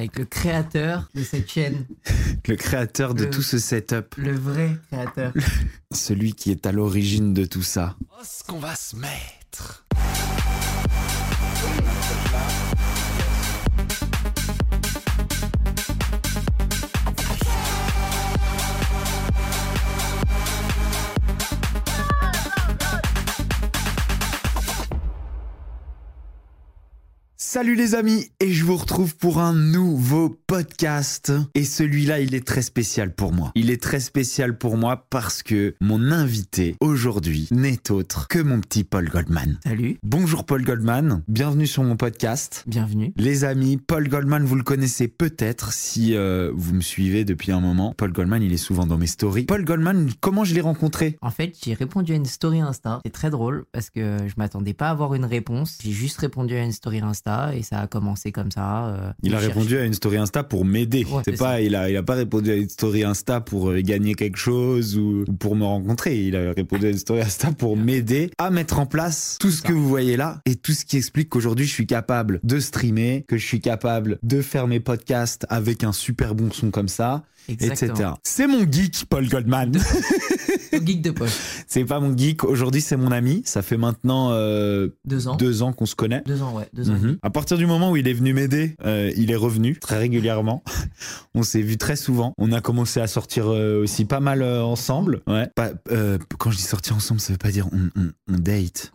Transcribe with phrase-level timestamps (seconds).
[0.00, 1.86] avec le créateur de cette chaîne,
[2.48, 4.14] Le créateur de Le- tout ce setup.
[4.16, 5.32] le vrai créateur.
[5.92, 7.96] Celui qui est à l'origine de tout ça.
[8.10, 9.84] Oh, ce qu'on va se mettre?
[27.52, 32.46] Salut les amis et je vous retrouve pour un nouveau podcast et celui-là il est
[32.46, 33.50] très spécial pour moi.
[33.56, 38.60] Il est très spécial pour moi parce que mon invité aujourd'hui n'est autre que mon
[38.60, 39.58] petit Paul Goldman.
[39.64, 42.62] Salut, Bonjour Paul Goldman, bienvenue sur mon podcast.
[42.68, 43.12] bienvenue.
[43.16, 47.60] Les amis, Paul Goldman, vous le connaissez peut-être si euh, vous me suivez depuis un
[47.60, 47.94] moment.
[47.96, 49.46] Paul Goldman, il est souvent dans mes stories.
[49.46, 51.18] Paul Goldman, comment je l'ai rencontré?
[51.20, 53.00] En fait, j'ai répondu à une story Insta.
[53.04, 55.78] C'est très drôle parce que je m'attendais pas à avoir une réponse.
[55.82, 58.86] J'ai juste répondu à une story Insta et ça a commencé comme ça.
[58.88, 61.04] euh, Il a répondu à une story Insta pour m'aider.
[61.04, 63.80] Ouais, c'est pas, il a, il a pas répondu à une story Insta pour euh,
[63.80, 66.18] gagner quelque chose ou, ou pour me rencontrer.
[66.20, 69.62] Il a répondu à une story Insta pour m'aider à mettre en place tout ce
[69.62, 69.68] Ça.
[69.68, 73.24] que vous voyez là et tout ce qui explique qu'aujourd'hui je suis capable de streamer,
[73.28, 77.22] que je suis capable de faire mes podcasts avec un super bon son comme ça,
[77.48, 77.92] Exactement.
[77.94, 78.10] etc.
[78.22, 79.72] C'est mon geek, Paul Goldman.
[80.72, 81.36] Au geek de poche.
[81.66, 82.44] c'est pas mon geek.
[82.44, 83.42] Aujourd'hui, c'est mon ami.
[83.44, 85.36] Ça fait maintenant euh, Deux ans.
[85.36, 86.22] deux ans qu'on se connaît.
[86.26, 86.68] Deux ans, ouais.
[86.72, 86.94] Deux ans.
[86.94, 87.18] Mhm.
[87.22, 90.62] À partir du moment où il est venu m'aider, euh, il est revenu très régulièrement.
[91.34, 92.34] on s'est vu très souvent.
[92.38, 95.22] On a commencé à sortir euh, aussi pas mal ensemble.
[95.26, 95.48] Ouais.
[95.56, 95.72] Pas-
[96.38, 98.92] quand je dis sortir ensemble, ça veut pas dire on, on- on date.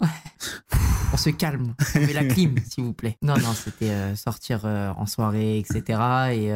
[1.13, 1.73] On se calme.
[1.95, 3.17] On met la clim, s'il vous plaît.
[3.21, 5.99] Non, non, c'était sortir en soirée, etc.
[6.33, 6.51] Et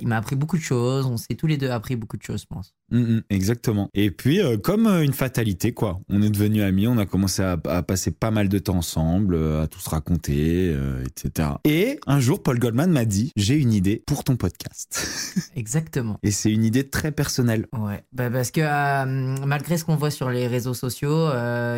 [0.00, 1.06] il m'a appris beaucoup de choses.
[1.06, 2.74] On s'est tous les deux appris beaucoup de choses, je pense.
[2.90, 3.88] Mm, mm, exactement.
[3.94, 6.00] Et puis, euh, comme euh, une fatalité, quoi.
[6.08, 9.34] On est devenus amis, on a commencé à, à passer pas mal de temps ensemble,
[9.34, 11.50] euh, à tout se raconter, euh, etc.
[11.64, 15.50] Et un jour, Paul Goldman m'a dit, j'ai une idée pour ton podcast.
[15.56, 16.18] Exactement.
[16.22, 17.66] Et c'est une idée très personnelle.
[17.72, 21.28] Ouais, bah parce que euh, malgré ce qu'on voit sur les réseaux sociaux,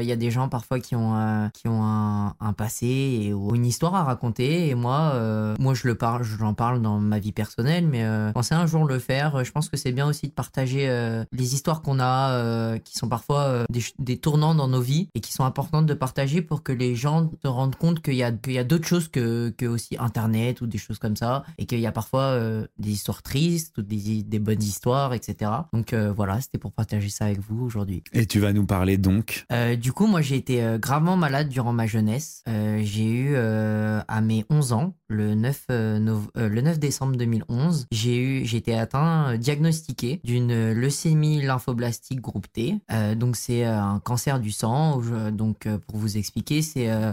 [0.00, 3.54] il y a des gens parfois qui ont qui ont un, un passé et, ou
[3.54, 4.68] une histoire à raconter.
[4.68, 8.66] Et moi, moi je le parle, j'en parle dans ma vie personnelle, mais pensais un
[8.66, 9.27] jour le faire.
[9.44, 12.94] Je pense que c'est bien aussi de partager euh, les histoires qu'on a, euh, qui
[12.96, 13.64] sont parfois euh,
[13.98, 17.30] des, tournants dans nos vies et qui sont importantes de partager pour que les gens
[17.42, 20.60] se rendent compte qu'il y a qu'il y a d'autres choses que que aussi Internet
[20.60, 23.82] ou des choses comme ça, et qu'il y a parfois euh, des histoires tristes ou
[23.82, 25.50] des des bonnes histoires, etc.
[25.72, 28.02] Donc euh, voilà, c'était pour partager ça avec vous aujourd'hui.
[28.12, 29.44] Et tu vas nous parler donc?
[29.52, 32.42] Euh, du coup, moi, j'ai été euh, gravement malade durant ma jeunesse.
[32.48, 36.78] Euh, j'ai eu euh, à mes 11 ans, le 9, euh, nov- euh, le 9
[36.78, 42.76] décembre 2011, j'ai eu, j'ai été atteint, euh, diagnostiqué d'une leucémie lymphoblastique groupe T.
[42.92, 45.00] Euh, donc c'est euh, un cancer du sang.
[45.32, 47.12] donc euh, pour vous expliquer, c'est euh,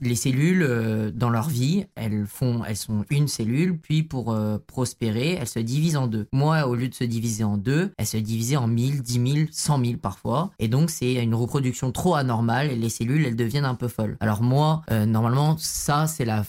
[0.00, 4.58] les cellules euh, dans leur vie, elles font, elles sont une cellule, puis pour euh,
[4.66, 6.26] prospérer, elles se divisent en deux.
[6.32, 9.46] Moi, au lieu de se diviser en deux, elles se divisaient en 1000, 10 000,
[9.50, 10.50] 100 000 parfois.
[10.58, 14.16] Et donc, c'est une reproduction trop anormale et les cellules, elles deviennent un peu folles.
[14.20, 16.44] Alors moi, euh, normalement, ça, c'est la,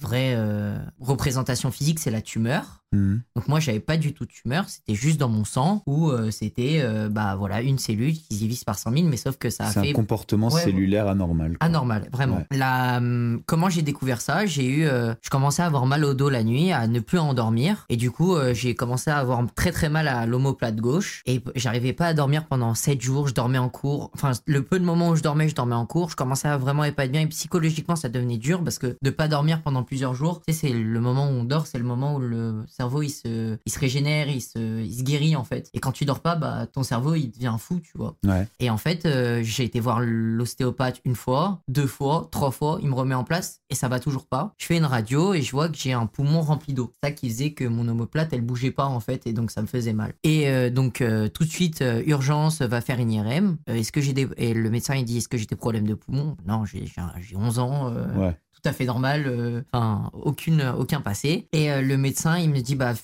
[0.00, 2.79] vraie euh, représentation physique, c'est la tumeur.
[2.92, 3.22] Mhm.
[3.36, 6.30] Donc moi, j'avais pas du tout de tumeur, c'était juste dans mon sang où euh,
[6.30, 9.48] c'était euh, bah voilà une cellule qui se divise par 100 000, mais sauf que
[9.48, 11.56] ça a fait un comportement Ouais, cellulaire anormal.
[11.56, 11.66] quoi.
[11.66, 12.38] Anormal, vraiment.
[12.38, 12.46] Ouais.
[12.58, 14.44] La, hum, comment j'ai découvert ça?
[14.46, 17.18] J'ai eu, euh, je commençais à avoir mal au dos la nuit, à ne plus
[17.18, 21.42] endormir, et du coup, j'ai commencé à avoir très très mal à l'omoplate gauche, et
[21.54, 23.28] j'arrivais pas à dormir pendant 7 jours.
[23.28, 25.86] Je dormais en cours, enfin le peu de moments où je dormais, je dormais en
[25.86, 26.10] cours.
[26.10, 29.10] Je commençais à vraiment être pas bien, et psychologiquement, ça devenait dur parce que de
[29.10, 31.84] pas dormir pendant plusieurs jours, tu sais, c'est le moment où on dort, c'est le
[31.84, 35.44] moment où le cerveau il se, il se régénère, il se, il se guérit en
[35.44, 35.68] fait.
[35.74, 38.16] Et quand tu dors pas, bah ton cerveau il devient fou, tu vois.
[38.26, 38.46] Ouais.
[38.58, 42.88] Et en fait, euh, j'ai été voir l'ostéopathe une fois, deux fois, trois fois, il
[42.88, 44.54] me remet en place et ça va toujours pas.
[44.58, 46.92] Je fais une radio et je vois que j'ai un poumon rempli d'eau.
[47.02, 49.66] Ça qui faisait que mon omoplate, elle bougeait pas en fait et donc ça me
[49.66, 50.14] faisait mal.
[50.24, 53.58] Et euh, donc euh, tout de suite, urgence, va faire une IRM.
[53.66, 54.28] Est-ce que j'ai des...
[54.36, 56.36] Et le médecin il dit, est-ce que j'ai des problèmes de poumon?
[56.46, 57.92] Non, j'ai j'ai un- j'ai 11 ans.
[58.16, 58.36] Ouais.
[58.62, 61.48] Tout à fait normal, euh, enfin aucune aucun passé.
[61.52, 62.94] Et euh, le médecin il me dit bah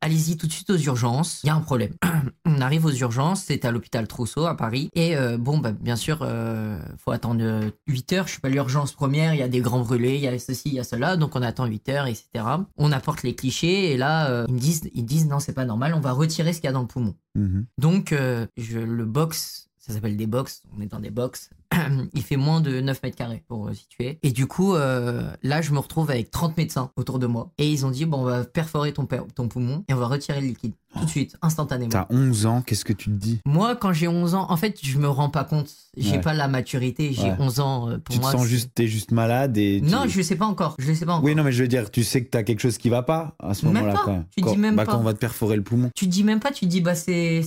[0.00, 1.94] allez-y tout de suite aux urgences, il y a un problème.
[2.46, 4.90] On arrive aux urgences, c'est à l'hôpital Trousseau à Paris.
[4.94, 8.48] Et euh, bon bah bien sûr euh, faut attendre euh, 8 heures, je suis pas
[8.48, 10.84] l'urgence première, il y a des grands brûlés, il y a ceci, il y a
[10.84, 12.44] cela, donc on attend 8 heures, etc.
[12.76, 15.64] On apporte les clichés et là euh, ils me disent ils disent non c'est pas
[15.64, 17.14] normal, on va retirer ce qu'il y a dans le poumon.
[17.34, 17.66] Mhm.
[17.78, 18.14] Donc,
[18.56, 21.50] je, le box, ça s'appelle des box, on est dans des box.
[22.14, 24.18] il fait moins de 9 mètres carrés pour situer.
[24.22, 27.50] Et du coup, euh, là, je me retrouve avec 30 médecins autour de moi.
[27.58, 30.40] Et ils ont dit, bon, on va perforer ton, ton poumon et on va retirer
[30.40, 30.72] le liquide.
[30.96, 31.90] Tout de suite, instantanément.
[31.90, 33.40] T'as 11 ans, qu'est-ce que tu te dis?
[33.44, 35.68] Moi, quand j'ai 11 ans, en fait, je me rends pas compte.
[35.96, 36.20] J'ai Ouais.
[36.20, 37.12] pas la maturité.
[37.12, 37.36] J'ai Ouais.
[37.40, 37.88] 11 ans.
[37.88, 39.80] euh, Pour Tu te moi, sens c'est- juste, t'es juste malade et.
[39.84, 40.76] tu- Non, je sais pas encore.
[40.78, 41.24] Je le sais pas encore.
[41.24, 43.34] Oui, non, mais je veux dire, tu sais que t'as quelque chose qui va pas
[43.40, 44.24] à ce moment-là quand même.
[44.36, 44.92] Tu dis Quand- même bah, pas.
[44.92, 45.90] quand on va te perforer le poumon.
[45.96, 47.42] Tu te dis même pas, tu te dis bah c'est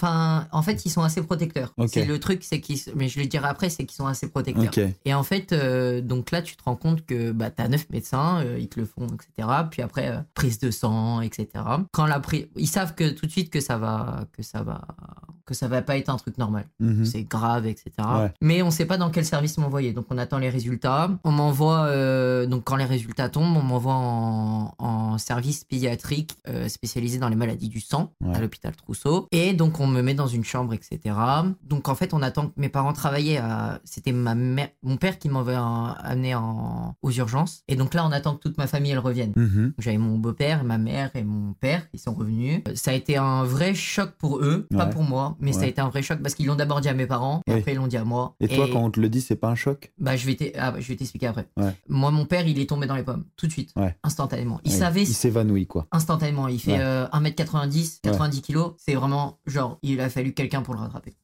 [0.00, 1.72] enfin en fait ils sont assez protecteurs.
[1.78, 1.88] Ok.
[1.92, 4.70] C'est le truc c'est qu'ils mais je le dirai après c'est qu'ils sont assez protecteurs.
[5.04, 8.40] Et en fait euh, donc là tu te rends compte que bah t'as neuf médecins
[8.44, 9.48] euh, ils te le font etc.
[9.70, 11.48] Puis après euh, prise de sang etc.
[11.92, 14.82] Quand la prise ils savent que tout de suite que ça va que ça va
[15.44, 16.66] que ça va pas être un truc normal.
[16.78, 17.04] Mhm.
[17.04, 17.90] C'est grave etc.
[17.98, 18.32] Ouais.
[18.40, 21.10] Mais on sait pas dans quel service m'envoyer donc on attend les résultats.
[21.24, 26.68] On m'envoie euh, donc quand les résultats tombent on m'envoie en, en service pédiatrique euh,
[26.68, 28.36] spécialisé dans les maladies du sang Ouais.
[28.36, 29.26] à l'hôpital Trousseau.
[29.32, 30.98] Et donc, on me met dans une chambre, etc.
[31.64, 33.51] Donc, en fait, on attend que mes parents travaillaient à.
[33.84, 36.94] C'était ma mère, mon père qui m'avait en- amené en...
[37.02, 37.62] aux urgences.
[37.68, 39.32] Et donc là, on attend que toute ma famille, elle revienne.
[39.36, 39.64] Mhm.
[39.66, 42.62] Donc, J'avais mon beau-père, ma mère et mon père qui sont revenus.
[42.68, 45.66] Euh, Ça a été un vrai choc pour eux, pas pour moi, mais ça a
[45.66, 47.58] été un vrai choc parce qu'ils l'ont d'abord dit à mes parents et Oui.
[47.60, 48.34] après ils l'ont dit à moi.
[48.40, 49.92] Et toi, quand on te le dit, c'est pas un choc?
[49.98, 51.46] Bah, je vais ah, t'expliquer après.
[51.56, 51.74] Ouais.
[51.88, 53.72] Moi, mon père, il est tombé dans les pommes, tout de suite,
[54.02, 54.60] instantanément.
[54.64, 55.86] Il savait Il s'évanouit, quoi.
[55.92, 56.48] instantanément.
[56.48, 58.72] Il fait euh, 1m90, 90 kilos.
[58.78, 61.14] C'est vraiment genre, il a fallu quelqu'un pour le rattraper.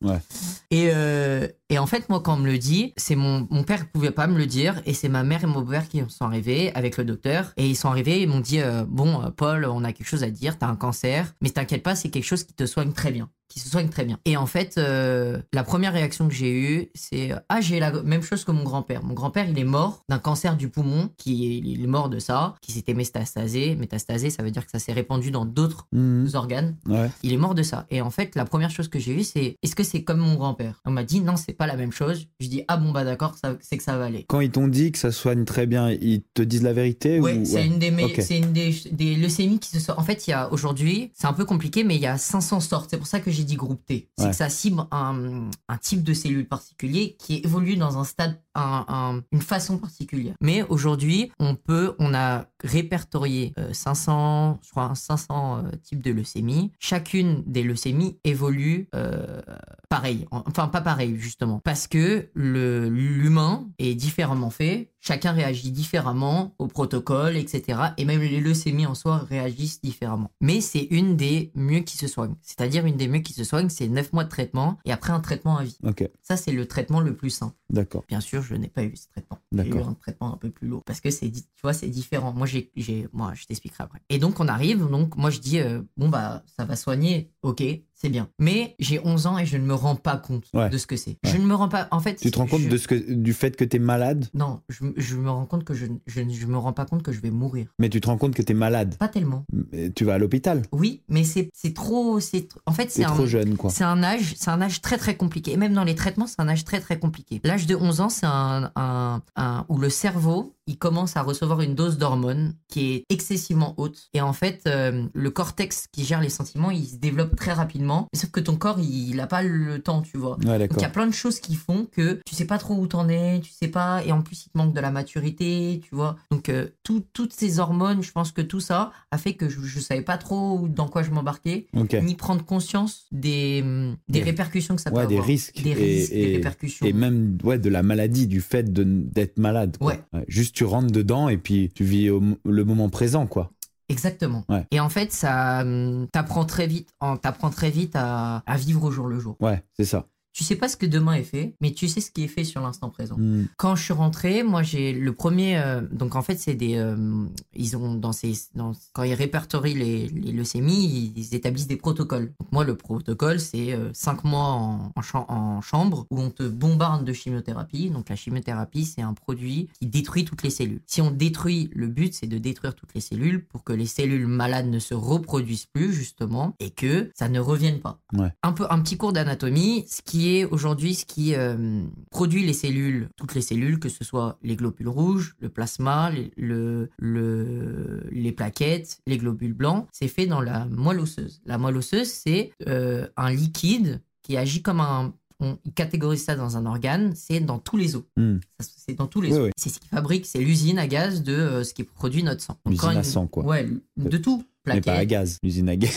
[0.71, 3.91] Et, euh, et en fait, moi, quand on me le dit, c'est mon, mon père
[3.91, 4.81] pouvait pas me le dire.
[4.87, 7.53] Et c'est ma mère et mon beau-père qui sont arrivés avec le docteur.
[7.57, 10.25] Et ils sont arrivés, ils m'ont dit euh, Bon, euh, Paul, on a quelque chose
[10.25, 11.35] à dire, t'as un cancer.
[11.41, 13.31] Mais t'inquiète pas, c'est quelque chose qui te soigne très bien.
[13.49, 14.19] Qui se soigne très bien.
[14.27, 17.91] Et en fait, euh, la première réaction que j'ai eue, c'est euh, Ah, j'ai la
[18.03, 19.03] même chose que mon grand-père.
[19.03, 22.55] Mon grand-père, il est mort d'un cancer du poumon, qui il est mort de ça,
[22.61, 23.75] qui s'était métastasé.
[23.75, 26.29] Métastasé, ça veut dire que ça s'est répandu dans d'autres Mhm.
[26.35, 26.77] organes.
[26.87, 27.11] Ouais.
[27.23, 27.87] Il est mort de ça.
[27.91, 30.35] Et en fait, la première chose que j'ai eue, c'est est-ce que c'est comme mon
[30.35, 30.75] grand-père?
[30.85, 32.27] On m'a dit non, c'est pas la même chose.
[32.41, 34.27] Je dis ah bon bah d'accord, c'est que ça va aller.
[34.29, 37.39] Quand ils t'ont dit que ça soigne très bien, ils te disent la vérité Ouais,
[37.39, 37.45] ou...
[37.47, 38.21] c'est une des me- Ok.
[38.21, 39.99] c'est une des, des leucémies qui se sort.
[39.99, 42.61] En fait, il y a aujourd'hui, c'est un peu compliqué, mais il y a 500
[42.61, 42.89] sortes.
[42.91, 44.09] C'est pour ça que j'ai dit groupe T.
[44.19, 44.31] C'est Ouais.
[44.31, 48.85] que ça cible un, un type de cellule particulier qui évolue dans un stade, un-
[48.89, 50.35] un- une façon particulière.
[50.41, 56.11] Mais aujourd'hui, on peut, on a répertorié euh, 500, je crois, 500 euh, types de
[56.11, 56.73] leucémies.
[56.79, 59.41] Chacune des leucémies évolue euh,
[59.89, 60.27] pareil.
[60.31, 61.61] Enfin, pas pareil, justement.
[61.65, 64.91] Parce que le- l'humain est différemment fait.
[65.01, 67.79] Chacun réagit différemment au protocole, etc.
[67.99, 70.31] Et même les leucémies en soi réagissent différemment.
[70.41, 72.35] Mais c'est une des mieux qui se soignent.
[72.43, 75.21] C'est-à-dire une des mieux qui se soignent, c'est 9 mois de traitement et après un
[75.21, 75.77] traitement à vie.
[75.83, 77.55] Ok, Ça, c'est le traitement le plus simple.
[77.71, 78.05] d'accord.
[78.09, 79.39] Bien sûr, je n'ai pas eu ce traitement.
[79.53, 82.33] J'ai eu un traitement un peu plus lourd parce que c'est, tu vois, c'est différent.
[82.33, 84.01] Moi, j'ai, j'ai, moi, je t'expliquerai après.
[84.09, 84.87] Et donc, on arrive.
[84.89, 87.31] Donc, moi, je dis, euh, bon bah, ça va soigner.
[87.43, 87.63] Ok,
[88.01, 88.29] c'est bien.
[88.39, 90.71] Mais j'ai 11 ans et je ne me rends pas compte Ouais.
[90.71, 91.19] de ce que c'est.
[91.25, 91.31] Ouais.
[91.33, 91.89] Je ne me rends pas.
[91.91, 94.27] En fait, Tu te rends compte je- de ce que, du fait que t'es malade,
[94.35, 97.13] Non, je, je me rends compte que je, je, je me rends pas compte que
[97.13, 97.67] je vais mourir.
[97.79, 98.95] mais tu te rends compte que t'es malade?
[98.99, 99.45] Pas tellement.
[99.73, 100.63] Mais Tu vas à l'hôpital?
[100.73, 103.71] Oui, mais c'est, c'est trop, c'est, en fait, c'est un, trop jeune, quoi.
[103.71, 105.53] C'est un âge, c'est un âge très très compliqué.
[105.53, 107.41] Et même dans les traitements, c'est un âge très très compliqué.
[107.45, 111.61] L'âge de 11 ans, c'est un, un, un- où le cerveau, il commence à recevoir
[111.63, 114.09] une dose d'hormones qui est excessivement haute.
[114.15, 118.07] Et en fait, euh, le cortex qui gère les sentiments, il se développe très rapidement.
[118.15, 120.37] Sauf que ton corps, il n'a pas le temps, tu vois.
[120.45, 122.75] Ouais, Donc il y a plein de choses qui font que tu sais pas trop
[122.77, 125.81] où t'en es, tu sais pas, et en plus il te manque de la maturité,
[125.83, 126.17] tu vois.
[126.31, 129.61] Donc euh, tout- toutes ces hormones, je pense que tout ça a fait que je,
[129.63, 131.67] je savais pas trop dans quoi je m'embarquais,
[132.03, 135.25] ni prendre conscience des, hum, des Des- répercussions que ça peut des avoir.
[135.27, 135.63] risques.
[135.63, 136.87] Des risques, et, des répercussions.
[136.87, 139.77] Et même ouais, de la maladie, du fait d'être malade.
[139.79, 139.95] quoi.
[140.13, 140.25] Ouais.
[140.29, 143.53] Juste tu rentres dedans et puis tu vis au- le moment présent, quoi.
[143.89, 144.45] Exactement.
[144.49, 144.67] Ouais.
[144.73, 148.83] Et en fait, ça hum, t'apprend très vite, en- t'apprends très vite à, à vivre
[148.83, 149.37] au jour le jour.
[149.41, 150.07] Ouais, c'est ça.
[150.39, 152.45] Tu sais pas ce que demain est fait, mais tu sais ce qui est fait
[152.45, 153.17] sur l'instant présent.
[153.19, 153.47] Hmm.
[153.57, 155.59] Quand je suis rentré, moi j'ai le premier.
[155.59, 156.77] euh, donc en fait, c'est des.
[156.77, 157.25] euh,
[157.57, 158.35] ils ont dans ces.
[158.55, 160.85] dans- quand ils répertorient les, les leucémies,
[161.17, 162.33] ils, ils établissent des protocoles.
[162.39, 166.45] Donc moi, le protocole, c'est 5 mois en, en, cham- en chambre où on te
[166.45, 167.91] bombarde de chimiothérapie.
[167.91, 170.83] Donc la chimiothérapie, c'est un produit qui détruit toutes les cellules.
[170.87, 174.29] Si on détruit, le but, c'est de détruire toutes les cellules pour que les cellules
[174.29, 177.99] malades ne se reproduisent plus, justement, et que ça ne revienne pas.
[178.13, 178.31] Ouais.
[178.45, 182.53] Un, peu, un petit cours d'anatomie, ce qui est aujourd'hui ce qui euh, produit les
[182.53, 188.03] cellules, toutes les cellules, que ce soit les globules rouges, le plasma, les, le, le-
[188.11, 191.41] les plaquettes, les globules blancs, c'est fait dans la moelle osseuse.
[191.45, 195.15] La moelle osseuse, c'est euh, un liquide qui agit comme un...
[195.41, 198.03] On catégorise ça dans un organe, c'est dans tous les os.
[198.17, 198.39] Hmm.
[198.59, 199.45] C'est dans tous les Oui, os.
[199.45, 199.51] oui.
[199.57, 202.59] C'est ce qui fabrique, c'est l'usine à gaz de euh, ce qui produit notre sang.
[202.69, 203.45] L'usine à sang, quoi.
[203.45, 204.43] Ouais, de tout.
[204.67, 205.93] Mais pas à gaz, l'usine à gaz.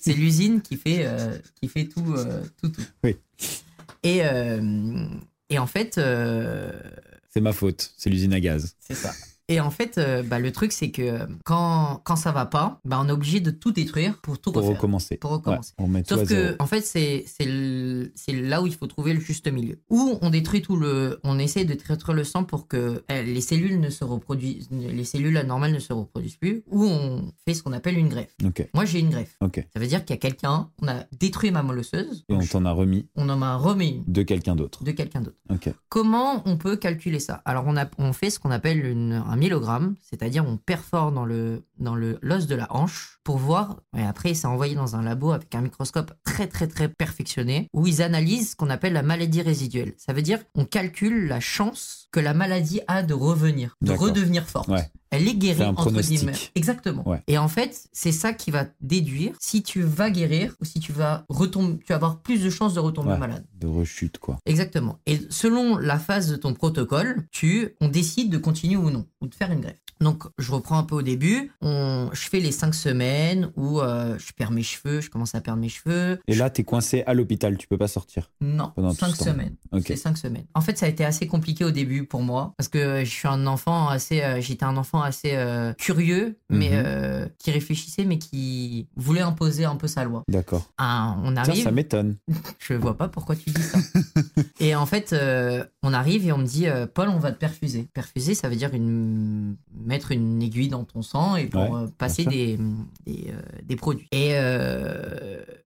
[0.00, 2.82] c'est l'usine qui fait, euh, qui fait tout, euh, tout, tout.
[3.04, 3.14] Oui.
[4.02, 4.60] Et, euh,
[5.50, 6.72] Et en fait, euh,
[7.30, 8.74] C'est ma faute, c'est l'usine à gaz.
[8.80, 9.12] c'est ça.
[9.52, 12.98] Et en fait, euh, bah, le truc, c'est que quand, quand ça va pas, bah,
[13.02, 14.76] on est obligé de tout détruire pour tout Pour refaire.
[14.76, 15.16] recommencer.
[15.18, 15.74] Pour recommencer.
[15.78, 17.24] Ouais, on met tout Sauf que, en fait, c'est
[18.32, 19.78] là où il faut trouver le juste milieu.
[19.90, 23.40] Ou on détruit tout le, on essaie de détruire le sang pour que euh, les
[23.42, 26.62] cellules ne se reproduisent, les cellules anormales ne se reproduisent plus.
[26.70, 28.34] Ou on fait ce qu'on appelle une greffe.
[28.74, 29.36] Moi, j'ai une greffe.
[29.40, 32.40] Ça veut dire qu'il y a quelqu'un, on a détruit ma moelle osseuse, Et on
[32.46, 34.82] t'en a remis on en a remis une de quelqu'un d'autre.
[34.82, 35.36] de quelqu'un d'autre.
[35.90, 37.42] Comment on peut calculer ça?
[37.44, 39.36] Alors on, a, on fait ce qu'on appelle une- un
[40.02, 43.80] c'est-à-dire on perfore dans le dans le l'os de la hanche pour voir.
[43.96, 47.86] Et après c'est envoyé dans un labo avec un microscope très très très perfectionné où
[47.86, 49.94] ils analysent ce qu'on appelle la maladie résiduelle.
[49.96, 54.48] Ça veut dire on calcule la chance que la maladie a de revenir, de redevenir
[54.48, 54.68] forte.
[54.68, 54.90] Ouais.
[55.12, 56.52] Elle est guérie C'est un entre pronostic.
[56.56, 57.08] Exactement.
[57.08, 57.22] Ouais.
[57.28, 60.92] Et en fait, c'est ça qui va déduire si tu vas guérir ou si tu
[60.92, 63.18] vas retomber, tu vas avoir plus de chances de retomber Ouais.
[63.18, 63.44] malade.
[63.60, 64.38] De rechute, quoi.
[64.46, 64.98] Exactement.
[65.06, 69.26] Et selon la phase de ton protocole, tu, on décide de continuer ou non, ou
[69.28, 69.76] de faire une greffe.
[70.00, 71.52] Donc, je reprends un peu au début.
[71.60, 75.40] On, je fais les cinq semaines où euh, je perds mes cheveux, je commence à
[75.40, 76.18] perdre mes cheveux.
[76.26, 78.28] Et là, t'es coincé à l'hôpital, tu peux pas sortir.
[78.40, 79.54] Non, Pendant cinq semaines.
[79.86, 80.46] C'est cinq semaines.
[80.54, 83.28] En fait, ça a été assez compliqué au début pour moi parce que je suis
[83.28, 86.82] un enfant assez, euh, j'étais un enfant assez euh, curieux, mais Mhm.
[86.86, 90.22] euh, qui réfléchissait, mais qui voulait imposer un peu sa loi.
[90.28, 90.68] D'accord.
[90.78, 91.62] Ah, on Tiens, arrive.
[91.64, 92.16] ça m'étonne.
[92.58, 93.78] Je vois pas pourquoi tu dis ça.
[94.60, 97.88] et en fait, euh, on arrive et on me dit, Paul, on va te perfuser.
[97.94, 99.56] Perfuser, ça veut dire une...
[99.84, 102.58] mettre une aiguille dans ton sang et pour Ouais, passer des,
[103.06, 103.32] des,
[103.64, 104.06] des produits.
[104.12, 104.30] Et,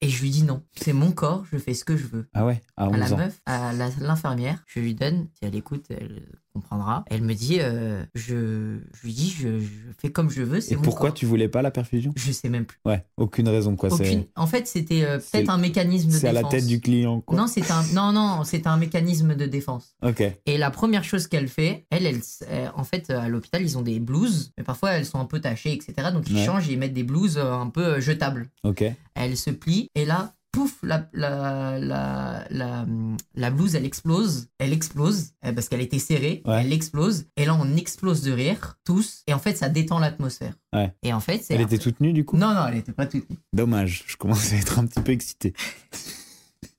[0.01, 2.27] et je lui dis non, c'est mon corps, je fais ce que je veux.
[2.35, 3.17] Ah ouais, à À 11 la ans.
[3.19, 6.23] meuf, à la- l'infirmière, je lui donne, si elle écoute, elle
[6.61, 7.05] comprendra.
[7.09, 9.67] Elle me dit, euh, je, je lui dis, je, je
[9.99, 11.15] fais comme je veux, Et mon pourquoi corps.
[11.19, 12.13] tu voulais pas la perfusion?
[12.17, 12.79] Je sais même plus.
[12.85, 13.93] Ouais, aucune raison, quoi.
[13.93, 16.53] Aucune- En fait, c'était euh, peut-être un mécanisme de c'est à défense.
[16.53, 17.37] la tête du client, quoi.
[17.37, 19.95] Non, c'est un non non, c'est un mécanisme de défense.
[20.03, 20.23] Ok.
[20.47, 22.21] Et la première chose qu'elle fait, elle, elle,
[22.51, 25.41] euh, en fait, à l'hôpital, ils ont des blouses, mais parfois elles sont un peu
[25.41, 26.09] tachées, etc.
[26.13, 26.45] Donc ils Ouais.
[26.45, 28.49] changent et ils mettent des blouses un peu jetables.
[28.65, 28.85] Ok.
[29.15, 32.87] Elle se plie et là, pouf, la, la, la, la,
[33.35, 34.49] la blouse, elle explose.
[34.59, 36.43] Elle explose euh, parce qu'elle était serrée.
[36.47, 36.63] Ouais.
[36.63, 37.27] Elle explose.
[37.37, 39.23] Et là, on explose de rire, tous.
[39.27, 40.55] Et en fait, ça détend l'atmosphère.
[40.73, 40.95] Ouais.
[41.03, 41.45] Et en fait.
[41.51, 42.39] Elle était toute nue, du coup?
[42.39, 43.37] Non, non, elle était pas toute nue.
[43.53, 45.53] Dommage, je commençais à être un petit peu excité.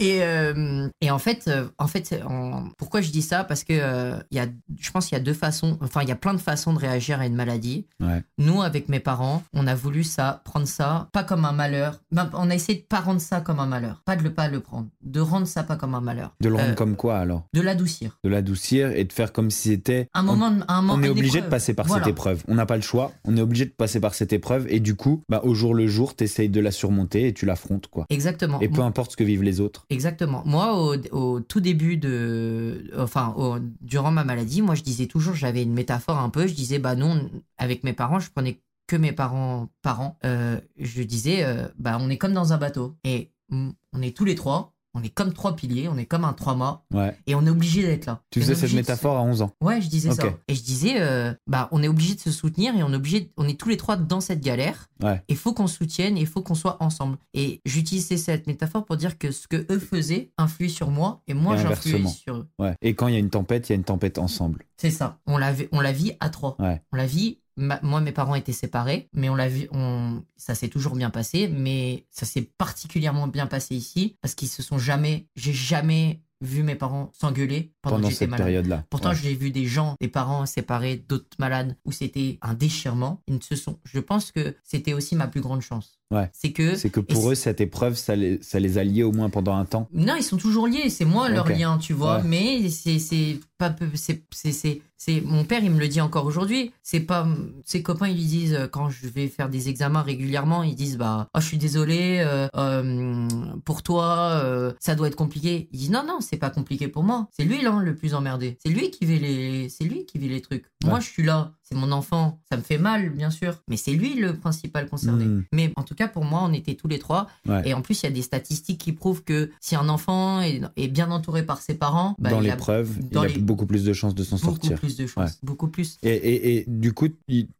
[0.00, 3.44] Et, euh, et en fait, euh, en fait en- pourquoi je dis ça?
[3.44, 4.46] Parce que euh, y a,
[4.80, 6.78] je pense qu'il y a deux façons, enfin, il y a plein de façons de
[6.78, 7.86] réagir à une maladie.
[8.00, 8.22] Ouais.
[8.38, 12.00] Nous, avec mes parents, on a voulu ça, prendre ça, pas comme un malheur.
[12.10, 14.02] Ben, On a essayé de pas rendre ça comme un malheur.
[14.04, 14.88] Pas de le pas le prendre.
[15.02, 16.34] De rendre ça pas comme un malheur.
[16.40, 17.46] De le rendre Euh, comme quoi, alors?
[17.54, 18.18] De l'adoucir.
[18.24, 20.08] De l'adoucir et de faire comme si c'était...
[20.12, 21.44] Un moment, de- un moment On est obligé épreuve.
[21.44, 22.04] de passer par Voilà.
[22.04, 22.42] cette épreuve.
[22.48, 23.12] On n'a pas le choix.
[23.24, 24.66] On est obligé de passer par cette épreuve.
[24.68, 27.46] Et du coup, bah, au jour le jour, tu essayes de la surmonter et tu
[27.46, 27.86] l'affrontes.
[27.86, 28.06] quoi.
[28.10, 28.58] Exactement.
[28.60, 29.83] Et peu importe ce que vivent les autres.
[29.90, 30.42] Exactement.
[30.46, 35.34] Moi, au, au tout début de, enfin, au- durant ma maladie, moi, je disais toujours,
[35.34, 36.46] j'avais une métaphore un peu.
[36.46, 40.18] Je disais, bah non, avec mes parents, je prenais que mes parents, parents.
[40.24, 44.24] Euh, je disais, euh, bah on est comme dans un bateau et on est tous
[44.24, 44.73] les trois.
[44.94, 47.16] On est comme trois piliers, on est comme un trois mâts Ouais.
[47.26, 48.20] et on est obligé d'être là.
[48.30, 49.50] Tu faisais cette se- métaphore à 11 ans.
[49.60, 50.22] Ouais, je disais ça.
[50.48, 53.32] Et je disais, euh, bah, on est obligé de se soutenir et on est obligé,
[53.36, 54.88] on est tous les trois dans cette galère.
[55.02, 55.22] Ouais.
[55.28, 57.18] Il faut qu'on se soutienne, il faut qu'on soit ensemble.
[57.34, 61.34] Et j'utilisais cette métaphore pour dire que ce que eux faisaient influait sur moi et
[61.34, 62.48] moi Et j'influais sur eux.
[62.58, 62.76] Ouais.
[62.80, 64.64] Et quand il y a une tempête, il y a une tempête ensemble.
[64.76, 65.18] C'est ça.
[65.26, 66.56] On la, on la vit à trois.
[66.60, 67.38] On la vit.
[67.56, 69.68] Ma- moi, mes parents étaient séparés, mais on l'a vu.
[69.72, 74.48] On, ça s'est toujours bien passé, mais ça s'est particulièrement bien passé ici parce qu'ils
[74.48, 75.26] se sont jamais.
[75.36, 78.84] J'ai jamais vu mes parents s'engueuler pendant, Pendant que j'étais cette période-là.
[78.90, 79.14] Pourtant, Ouais.
[79.22, 83.22] j'ai vu des gens, des parents séparés, d'autres malades, où c'était un déchirement.
[83.28, 83.78] Ils ne se sont.
[83.84, 86.00] Je pense que c'était aussi ma plus grande chance.
[86.10, 86.30] Ouais.
[86.32, 86.76] C'est que.
[86.76, 89.56] C'est que pour eux, cette épreuve, ça les, ça les a liés au moins pendant
[89.56, 89.88] un temps.
[89.92, 90.90] Non, ils sont toujours liés.
[90.90, 92.18] C'est moi leur lien, tu vois.
[92.18, 92.22] Ouais.
[92.24, 95.64] Mais c'est c'est pas c'est c'est c'est c'est mon père.
[95.64, 96.72] Il me le dit encore aujourd'hui.
[96.82, 97.26] C'est pas
[97.64, 98.08] ses copains.
[98.08, 101.40] Ils lui disent euh, quand je vais faire des examens régulièrement, ils disent bah oh,
[101.40, 103.28] je suis désolé euh, euh,
[103.64, 104.40] pour toi.
[104.44, 105.68] euh, ça doit être compliqué.
[105.72, 107.28] Il dit non non c'est pas compliqué pour moi.
[107.32, 108.56] C'est lui là le plus emmerdé.
[108.64, 110.66] C'est lui qui vit les c'est lui qui vit les trucs.
[110.84, 111.52] Moi je suis là.
[111.74, 112.38] C'est mon enfant.
[112.50, 113.54] Ça me fait mal bien sûr.
[113.68, 115.24] Mais c'est lui le principal concerné.
[115.24, 115.44] Mm.
[115.52, 117.26] Mais en tout cas pour moi on était tous les trois.
[117.48, 117.62] Ouais.
[117.68, 120.60] Et en plus, il y a des statistiques qui prouvent que si un enfant est,
[120.76, 123.66] est bien entouré par ses parents, bah, dans il a l'épreuve, il a les- beaucoup
[123.66, 124.78] plus de chances de s'en beaucoup sortir.
[124.78, 125.38] plus de chances.
[125.42, 125.98] Beaucoup plus.
[126.02, 127.08] Et, et, et du coup,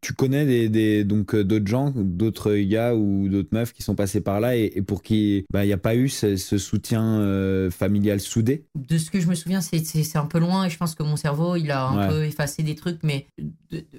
[0.00, 3.94] tu connais des, des- donc euh, d'autres gens, d'autres gars ou d'autres meufs qui sont
[3.94, 6.58] passés par là et, et pour qui bah, il n'y a pas eu ce, ce
[6.58, 8.64] soutien euh, familial soudé?
[8.76, 11.16] De ce que je me souviens, c'est- un peu loin et je pense que mon
[11.16, 12.08] cerveau, il a un Ouais.
[12.08, 13.84] peu effacé des trucs, mais de- de-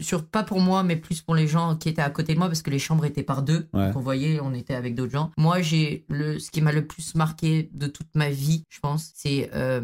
[0.00, 2.48] sur pas pour moi, mais plus pour les gens qui étaient à côté de moi
[2.48, 3.66] parce que les chambres étaient par deux.
[3.72, 3.86] Ouais.
[3.88, 5.30] Donc on voyait, on était avec d'autres gens.
[5.36, 9.10] Moi, j'ai le, ce qui m'a le plus marqué de toute ma vie, je pense,
[9.14, 9.80] c'est euh,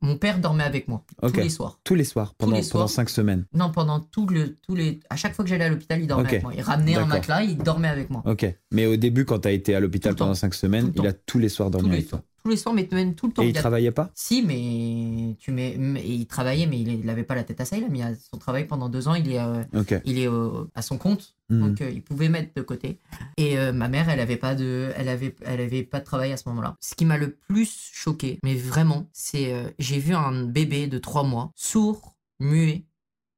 [0.00, 1.78] mon père dormait avec moi tous les soirs.
[1.84, 3.44] Tous les soirs, pendant, les pendant cinq semaines.
[3.54, 6.28] Non, pendant tout le, tous les, à chaque fois que j'allais à l'hôpital, il dormait
[6.28, 6.52] avec moi.
[6.54, 8.22] Il ramenait un matelas, il dormait avec moi.
[8.26, 8.46] Ok.
[8.72, 11.38] Mais au début, quand tu as été à l'hôpital pendant cinq semaines, il a tous
[11.38, 12.22] les soirs dormi tous avec toi.
[12.44, 13.40] Tous les soirs, mais même tout le temps.
[13.42, 17.22] Et il Il a- travaillait pas Si, mais tu mets, il travaillait, mais il n'avait
[17.22, 17.78] pas la tête à ça.
[17.78, 19.14] Il a mis à son travail pendant deux ans.
[19.14, 19.62] Il est, euh,
[20.04, 21.60] il est euh, à son compte, Mhm.
[21.68, 22.98] donc euh, il pouvait mettre de côté.
[23.36, 26.32] Et euh, ma mère, elle avait pas de, elle avait, elle avait pas de travail
[26.32, 26.74] à ce moment-là.
[26.80, 30.98] Ce qui m'a le plus choqué, mais vraiment, c'est euh, j'ai vu un bébé de
[30.98, 32.84] trois mois sourd, muet,